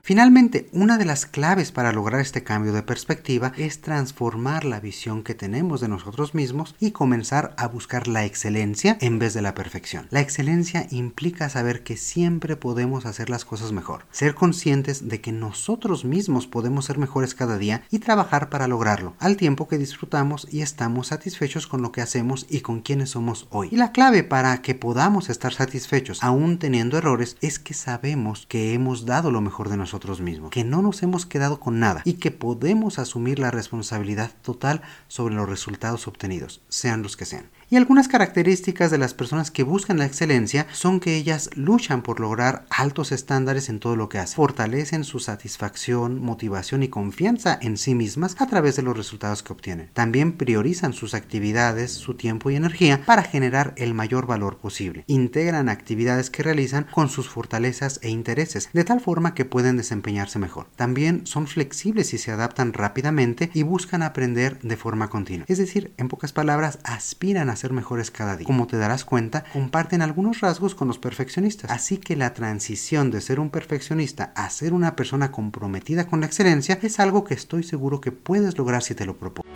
Finalmente, 0.08 0.70
una 0.72 0.98
de 0.98 1.04
las 1.04 1.26
claves 1.26 1.74
para 1.74 1.92
lograr 1.92 2.22
este 2.22 2.42
cambio 2.42 2.72
de 2.72 2.82
perspectiva 2.82 3.52
es 3.58 3.82
transformar 3.82 4.64
la 4.64 4.80
visión 4.80 5.22
que 5.22 5.36
tenemos 5.36 5.82
de 5.82 5.90
nosotros 5.90 6.34
mismos 6.34 6.76
y 6.80 6.92
comenzar 6.92 7.54
a 7.58 7.68
buscar 7.68 8.08
la 8.08 8.24
excelencia 8.24 8.98
en 9.02 9.20
vez 9.20 9.34
de 9.34 9.42
la 9.42 9.54
perfección. 9.54 10.08
La 10.10 10.22
excelencia 10.22 10.88
implica 10.92 11.50
saber 11.50 11.84
que 11.84 11.98
siempre 11.98 12.56
podemos 12.56 13.06
hacer 13.06 13.30
las 13.30 13.44
cosas 13.44 13.74
mejor, 13.74 14.06
ser 14.10 14.34
conscientes 14.34 15.10
de 15.10 15.20
que 15.20 15.34
nosotros 15.34 16.06
mismos 16.06 16.48
podemos 16.48 16.86
ser 16.86 17.00
mejores 17.00 17.36
cada 17.36 17.58
día 17.58 17.84
y 17.92 18.00
trabajar 18.00 18.50
para 18.50 18.70
lograrlo, 18.70 19.14
al 19.20 19.36
tiempo 19.36 19.68
que 19.68 19.78
disfrutamos 19.78 20.48
y 20.50 20.62
estamos 20.62 21.08
satisfechos 21.08 21.68
con 21.68 21.82
lo 21.82 21.92
que 21.92 22.00
hacemos 22.00 22.46
y 22.50 22.62
con 22.62 22.80
quienes 22.80 23.10
somos 23.10 23.50
hoy. 23.50 23.68
Y 23.74 23.76
la 23.76 23.92
clave 23.92 24.24
para 24.24 24.62
que 24.62 24.74
podamos 24.74 25.30
estar 25.30 25.54
satisfechos 25.54 26.24
aún 26.24 26.60
teniendo 26.60 26.98
errores 26.98 27.36
es 27.42 27.60
que 27.60 27.74
sabemos 27.74 28.46
que 28.48 28.74
hemos 28.74 29.06
dado 29.06 29.32
lo 29.32 29.42
mejor 29.42 29.68
de 29.68 29.76
nosotros 29.76 29.97
mismos, 30.22 30.51
que 30.51 30.63
no 30.63 30.82
nos 30.82 31.04
hemos 31.04 31.25
quedado 31.25 31.60
con 31.60 31.80
nada 31.80 32.01
y 32.06 32.13
que 32.13 32.32
podemos 32.32 33.00
asumir 33.00 33.39
la 33.39 33.51
responsabilidad 33.51 34.31
total 34.42 34.81
sobre 35.07 35.36
los 35.36 35.50
resultados 35.50 36.07
obtenidos, 36.07 36.62
sean 36.70 37.03
los 37.03 37.18
que 37.18 37.25
sean. 37.25 37.50
Y 37.70 37.75
algunas 37.75 38.08
características 38.08 38.92
de 38.92 38.98
las 38.98 39.14
personas 39.14 39.51
que 39.51 39.64
buscan 39.64 39.98
la 39.98 40.06
excelencia 40.06 40.68
son 40.72 41.01
que 41.01 41.18
ellas 41.18 41.50
luchan 41.56 42.01
por 42.01 42.22
lograr 42.22 42.66
altos 42.70 43.12
estándares 43.12 43.68
en 43.68 43.82
todo 43.82 43.98
lo 43.98 44.08
que 44.08 44.20
hacen, 44.20 44.38
fortalecen 44.38 45.03
su 45.03 45.20
satisfacción, 45.20 46.24
motivación 46.24 46.82
y 46.82 46.88
confianza 46.88 47.60
en 47.62 47.75
sí 47.75 47.94
mismas 47.94 48.38
a 48.40 48.48
través 48.48 48.77
de 48.77 48.84
los 48.84 48.96
resultados 48.96 49.44
que 49.44 49.51
obtienen. 49.51 49.90
También 49.92 50.38
priorizan 50.38 50.94
sus 50.94 51.14
actividades, 51.14 51.92
su 51.92 52.14
tiempo 52.14 52.50
y 52.50 52.56
energía 52.56 53.01
para 53.06 53.24
generar 53.24 53.74
el 53.75 53.94
mayor 53.94 54.27
valor 54.27 54.60
posible. 54.60 55.03
Integran 55.08 55.68
actividades 55.68 56.30
que 56.30 56.44
realizan 56.44 56.86
con 56.90 57.10
sus 57.10 57.27
fortalezas 57.27 58.00
e 58.01 58.10
intereses, 58.10 58.70
de 58.72 58.86
tal 58.86 59.01
forma 59.01 59.34
que 59.34 59.44
pueden 59.44 59.75
desempeñarse 59.75 60.40
mejor. 60.40 60.68
También 60.77 61.27
son 61.27 61.48
flexibles 61.48 62.14
y 62.14 62.18
se 62.18 62.32
adaptan 62.32 62.72
rápidamente 62.72 63.51
y 63.53 63.64
buscan 63.64 64.03
aprender 64.03 64.58
de 64.62 64.77
forma 64.77 65.10
continua. 65.10 65.46
Es 65.50 65.58
decir, 65.58 65.94
en 65.98 66.08
pocas 66.08 66.32
palabras, 66.32 66.80
aspiran 66.86 67.50
a 67.50 67.56
ser 67.57 67.74
mejores 67.74 68.11
cada 68.11 68.37
día. 68.37 68.46
Como 68.46 68.67
te 68.67 68.77
darás 68.77 69.03
cuenta, 69.03 69.43
comparten 69.51 70.01
algunos 70.01 70.39
rasgos 70.41 70.75
con 70.75 70.87
los 70.87 71.00
perfeccionistas. 71.00 71.70
Así 71.72 71.98
que 71.98 72.15
la 72.15 72.33
transición 72.33 73.11
de 73.11 73.22
ser 73.22 73.39
un 73.39 73.50
perfeccionista 73.50 74.31
a 74.35 74.50
ser 74.50 74.74
una 74.74 74.96
persona 74.96 75.31
comprometida 75.31 76.07
con 76.07 76.22
la 76.22 76.27
excelencia 76.27 76.79
es 76.81 77.00
algo 77.00 77.24
que 77.24 77.33
estoy 77.33 77.63
seguro 77.63 78.01
que 78.01 78.11
puedes 78.11 78.57
lograr 78.57 78.83
si 78.83 78.96
te 78.96 79.05
lo 79.05 79.17
propongo. 79.17 79.47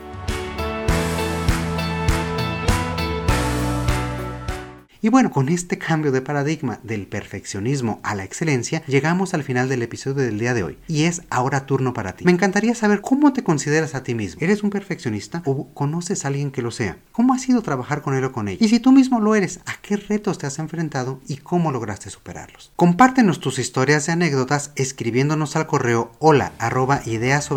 Y 5.04 5.10
bueno, 5.10 5.32
con 5.32 5.50
este 5.50 5.80
cambio 5.80 6.12
de 6.12 6.22
paradigma 6.22 6.80
del 6.84 7.08
perfeccionismo 7.08 8.00
a 8.04 8.14
la 8.14 8.24
excelencia, 8.24 8.84
llegamos 8.86 9.34
al 9.34 9.42
final 9.42 9.68
del 9.68 9.82
episodio 9.82 10.24
del 10.24 10.38
día 10.38 10.54
de 10.54 10.62
hoy. 10.62 10.78
Y 10.88 11.06
es 11.06 11.24
ahora 11.32 11.66
turno 11.66 11.92
para 11.92 12.14
ti. 12.14 12.24
Me 12.24 12.32
encantaría 12.32 12.76
saber 12.76 13.02
cómo 13.02 13.34
te 13.34 13.44
consideras 13.44 13.96
a 13.96 14.04
ti 14.04 14.14
mismo. 14.14 14.44
¿Eres 14.44 14.62
un 14.62 14.70
perfeccionista 14.70 15.42
o 15.46 15.74
conoces 15.74 16.24
a 16.24 16.28
alguien 16.28 16.52
que 16.52 16.62
lo 16.62 16.70
sea? 16.70 17.00
¿Cómo 17.14 17.34
ha 17.34 17.40
sido 17.40 17.64
trabajar 17.64 18.04
con 18.04 18.14
él 18.14 18.24
o 18.26 18.32
con 18.32 18.48
ella? 18.48 18.64
Y 18.64 18.70
si 18.70 18.80
tú 18.80 18.92
mismo 18.92 19.20
lo 19.20 19.34
eres, 19.34 19.62
¿a 19.66 19.74
qué 19.82 19.98
retos 19.98 20.38
te 20.38 20.46
has 20.46 20.60
enfrentado 20.60 21.20
y 21.28 21.38
cómo 21.38 21.72
lograste 21.72 22.12
superarlos? 22.12 22.72
Compártenos 22.76 23.40
tus 23.40 23.58
historias 23.58 24.08
y 24.08 24.12
anécdotas 24.12 24.70
escribiéndonos 24.76 25.56
al 25.56 25.66
correo 25.66 26.12
hola 26.20 26.52
arroba 26.60 27.02
ideas. 27.08 27.50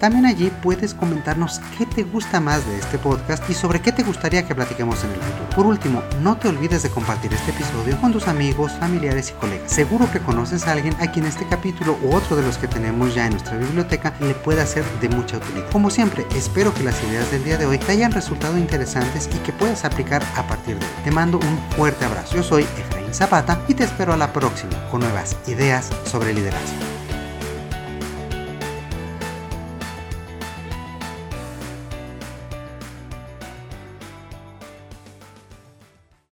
También 0.00 0.26
allí 0.26 0.52
puedes 0.62 0.92
comentarnos 0.92 1.62
qué 1.78 1.86
te 1.86 2.02
gusta 2.02 2.40
más 2.40 2.66
de 2.66 2.78
este 2.78 2.98
podcast 2.98 3.48
y 3.48 3.54
sobre 3.54 3.80
qué 3.80 3.90
te 3.90 4.02
gustaría 4.02 4.46
que 4.46 4.54
platiquemos 4.54 5.02
en 5.02 5.12
el 5.12 5.16
futuro. 5.16 5.50
Por 5.56 5.64
último, 5.64 6.02
no 6.26 6.36
te 6.36 6.48
olvides 6.48 6.82
de 6.82 6.90
compartir 6.90 7.32
este 7.32 7.52
episodio 7.52 8.00
con 8.00 8.12
tus 8.12 8.26
amigos, 8.26 8.72
familiares 8.80 9.30
y 9.30 9.34
colegas. 9.34 9.70
Seguro 9.70 10.10
que 10.10 10.18
conoces 10.18 10.66
a 10.66 10.72
alguien 10.72 10.92
a 10.98 11.12
quien 11.12 11.24
este 11.24 11.46
capítulo 11.46 11.96
u 12.02 12.16
otro 12.16 12.34
de 12.34 12.42
los 12.42 12.58
que 12.58 12.66
tenemos 12.66 13.14
ya 13.14 13.26
en 13.26 13.30
nuestra 13.30 13.56
biblioteca 13.56 14.12
le 14.18 14.34
pueda 14.34 14.66
ser 14.66 14.84
de 15.00 15.08
mucha 15.08 15.36
utilidad. 15.36 15.70
Como 15.70 15.88
siempre, 15.88 16.26
espero 16.34 16.74
que 16.74 16.82
las 16.82 17.00
ideas 17.04 17.30
del 17.30 17.44
día 17.44 17.58
de 17.58 17.66
hoy 17.66 17.78
te 17.78 17.92
hayan 17.92 18.10
resultado 18.10 18.58
interesantes 18.58 19.30
y 19.32 19.38
que 19.38 19.52
puedas 19.52 19.84
aplicar 19.84 20.20
a 20.34 20.44
partir 20.48 20.76
de 20.76 20.84
hoy. 20.84 20.92
Te 21.04 21.12
mando 21.12 21.38
un 21.38 21.60
fuerte 21.76 22.04
abrazo. 22.04 22.34
Yo 22.34 22.42
soy 22.42 22.64
Efraín 22.64 23.14
Zapata 23.14 23.60
y 23.68 23.74
te 23.74 23.84
espero 23.84 24.12
a 24.12 24.16
la 24.16 24.32
próxima 24.32 24.72
con 24.90 25.02
nuevas 25.02 25.36
ideas 25.46 25.90
sobre 26.10 26.34
liderazgo. 26.34 26.95